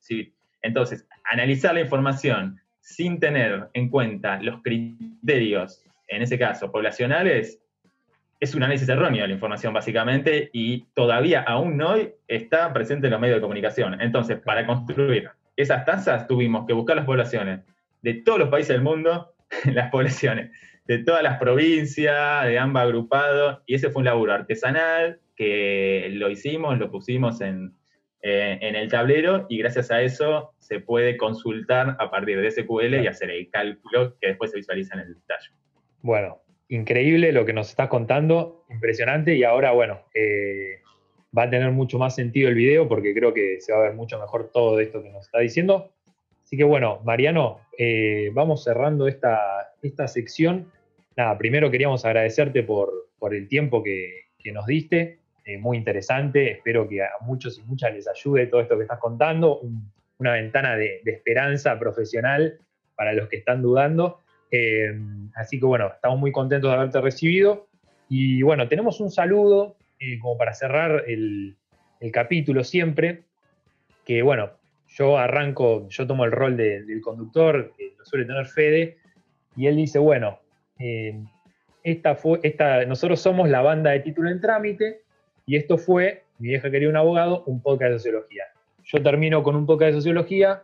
entonces, 0.62 1.08
analizar 1.23 1.73
la 1.73 1.82
información 1.82 2.62
sin 2.80 3.19
tener 3.19 3.69
en 3.73 3.89
cuenta 3.89 4.39
los 4.39 4.62
criterios, 4.62 5.84
en 6.12 6.21
ese 6.21 6.38
caso, 6.38 6.71
poblacionales, 6.71 7.60
es 8.39 8.56
un 8.56 8.63
análisis 8.63 8.89
erróneo 8.89 9.21
de 9.21 9.28
la 9.30 9.34
información, 9.34 9.74
básicamente, 9.74 10.50
y 10.52 10.86
todavía 10.93 11.41
aún 11.41 11.82
hoy 11.82 12.13
está 12.28 12.74
presente 12.74 13.08
en 13.08 13.12
los 13.12 13.21
medios 13.21 13.38
de 13.38 13.41
comunicación. 13.41 14.02
Entonces, 14.02 14.39
para 14.39 14.65
construir 14.65 15.30
esas 15.56 15.86
tasas, 15.86 16.28
tuvimos 16.28 16.65
que 16.65 16.74
buscar 16.74 16.95
las 16.95 17.06
poblaciones 17.06 17.62
de 18.02 18.15
todos 18.15 18.39
los 18.39 18.50
países 18.50 18.69
del 18.69 18.82
mundo, 18.82 19.34
las 19.74 19.89
poblaciones, 19.89 20.52
de 20.86 21.00
todas 21.00 21.24
las 21.24 21.38
provincias, 21.38 22.45
de 22.45 22.60
ambas 22.60 22.84
agrupados, 22.84 23.62
y 23.65 23.76
ese 23.76 23.89
fue 23.89 24.02
un 24.02 24.06
laburo 24.06 24.34
artesanal 24.34 25.19
que 25.36 26.10
lo 26.13 26.30
hicimos, 26.30 26.78
lo 26.78 26.91
pusimos 26.91 27.41
en, 27.41 27.74
eh, 28.24 28.58
en 28.62 28.76
el 28.76 28.89
tablero 28.89 29.45
y 29.50 29.58
gracias 29.58 29.89
a 29.89 30.02
eso 30.02 30.54
se 30.60 30.80
puede 30.80 31.17
consultar 31.17 31.95
a 32.00 32.12
partir 32.12 32.39
de 32.39 32.52
SQL 32.52 33.02
y 33.02 33.08
hacer 33.08 33.32
el 33.32 33.50
cálculo 33.50 34.15
que 34.19 34.28
después 34.28 34.52
se 34.52 34.58
visualiza 34.58 34.95
en 34.95 35.02
el 35.02 35.13
detalle. 35.15 35.50
Bueno, 36.02 36.40
increíble 36.70 37.32
lo 37.32 37.46
que 37.46 37.54
nos 37.54 37.70
estás 37.70 37.90
contando, 37.90 38.64
impresionante 38.70 39.36
y 39.36 39.44
ahora, 39.44 39.72
bueno, 39.72 40.02
eh, 40.14 40.80
va 41.38 41.44
a 41.44 41.50
tener 41.50 41.72
mucho 41.72 41.98
más 42.00 42.16
sentido 42.16 42.50
el 42.50 42.56
video 42.56 42.88
porque 42.88 43.14
creo 43.14 43.34
que 43.34 43.62
se 43.62 43.72
va 43.72 43.80
a 43.80 43.84
ver 43.84 43.94
mucho 43.94 44.20
mejor 44.20 44.52
todo 44.52 44.80
esto 44.80 45.02
que 45.02 45.10
nos 45.10 45.26
está 45.26 45.40
diciendo. 45.40 45.92
Así 46.44 46.58
que 46.58 46.64
bueno, 46.64 47.00
Mariano, 47.04 47.62
eh, 47.78 48.30
vamos 48.34 48.64
cerrando 48.64 49.08
esta, 49.08 49.74
esta 49.82 50.08
sección. 50.08 50.72
Nada, 51.16 51.38
primero 51.38 51.72
queríamos 51.72 52.04
agradecerte 52.04 52.64
por, 52.64 53.08
el 53.32 53.48
tiempo 53.48 53.84
que, 53.84 54.26
nos 54.52 54.66
diste, 54.66 55.20
eh, 55.46 55.58
muy 55.58 55.78
interesante, 55.78 56.52
espero 56.52 56.90
que 56.90 57.04
a 57.04 57.12
muchos 57.22 57.60
y 57.60 57.62
muchas 57.64 57.94
les 57.94 58.08
ayude 58.08 58.48
todo 58.48 58.62
esto 58.62 58.76
que 58.76 58.84
estás 58.84 59.00
contando, 59.00 59.62
una 60.18 60.34
ventana 60.34 60.76
de, 60.76 61.02
esperanza 61.06 61.78
profesional 61.78 62.60
para 62.96 63.14
los 63.14 63.30
que 63.30 63.38
están 63.38 63.62
dudando. 63.62 64.20
Eh, 64.52 65.00
así 65.36 65.60
que 65.60 65.66
bueno, 65.66 65.92
estamos 65.94 66.20
muy 66.20 66.32
contentos 66.32 66.70
de 66.70 66.76
haberte 66.76 67.02
recibido. 67.02 67.68
Y 68.10 68.42
bueno, 68.42 68.68
tenemos 68.68 69.00
un 69.00 69.10
saludo 69.10 69.78
como 70.20 70.38
para 70.38 70.54
cerrar 70.54 71.04
el, 71.08 71.56
capítulo 72.12 72.64
siempre, 72.64 73.24
que 74.04 74.24
bueno, 74.24 74.50
yo 74.88 75.18
arranco, 75.18 75.88
yo 75.90 76.08
tomo 76.08 76.26
el 76.26 76.32
rol 76.32 76.58
del 76.58 77.02
conductor, 77.02 77.74
que 77.78 77.94
lo 77.98 78.04
suele 78.06 78.26
tener 78.26 78.48
Fede, 78.48 78.98
y 79.56 79.68
él 79.68 79.76
dice, 79.76 80.00
bueno, 80.00 80.40
eh, 80.80 81.22
esta 81.84 82.16
fue, 82.16 82.40
esta, 82.42 82.86
nosotros 82.86 83.22
somos 83.22 83.50
la 83.50 83.62
banda 83.62 83.92
de 83.92 84.00
título 84.00 84.32
en 84.32 84.42
trámite, 84.42 85.02
y 85.46 85.56
esto 85.56 85.78
fue, 85.78 86.24
mi 86.40 86.50
vieja 86.50 86.72
quería 86.72 86.90
un 86.90 86.98
abogado, 86.98 87.44
un 87.46 87.62
podcast 87.62 87.92
de 87.92 88.00
sociología. 88.00 88.46
Yo 88.84 89.04
termino 89.04 89.44
con 89.44 89.56
un 89.56 89.68
podcast 89.68 89.90
de 89.90 90.00
sociología, 90.00 90.64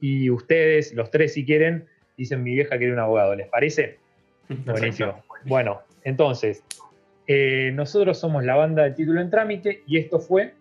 y 0.00 0.30
ustedes, 0.30 0.94
los 0.94 1.10
tres 1.10 1.34
si 1.34 1.44
quieren, 1.44 1.88
dicen 2.16 2.42
mi 2.42 2.54
vieja 2.54 2.78
quería 2.78 2.94
un 2.94 3.00
abogado, 3.00 3.34
¿les 3.34 3.48
parece? 3.48 3.98
Buenísimo. 4.64 5.22
Bueno, 5.44 5.82
entonces, 6.04 6.62
eh, 7.26 7.70
nosotros 7.74 8.18
somos 8.18 8.44
la 8.44 8.54
banda 8.56 8.84
de 8.84 8.92
título 8.92 9.20
en 9.20 9.30
trámite, 9.30 9.82
y 9.86 9.98
esto 9.98 10.18
fue... 10.18 10.54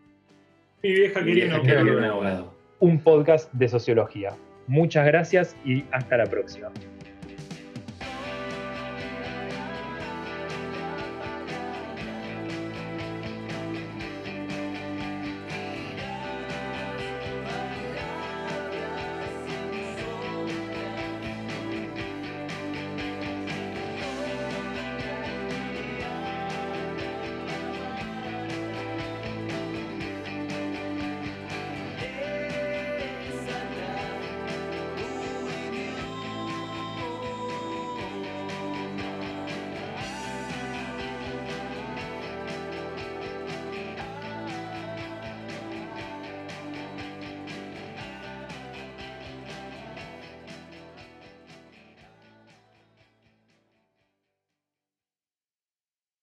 Mi 0.84 0.94
vieja 0.94 1.24
quería 1.24 1.46
un 1.56 2.04
abogado 2.04 2.56
un 2.80 3.00
podcast 3.00 3.52
de 3.54 3.68
sociología. 3.68 4.36
Muchas 4.68 5.06
gracias 5.06 5.56
y 5.66 5.84
hasta 5.92 6.18
la 6.18 6.26
próxima. 6.26 6.72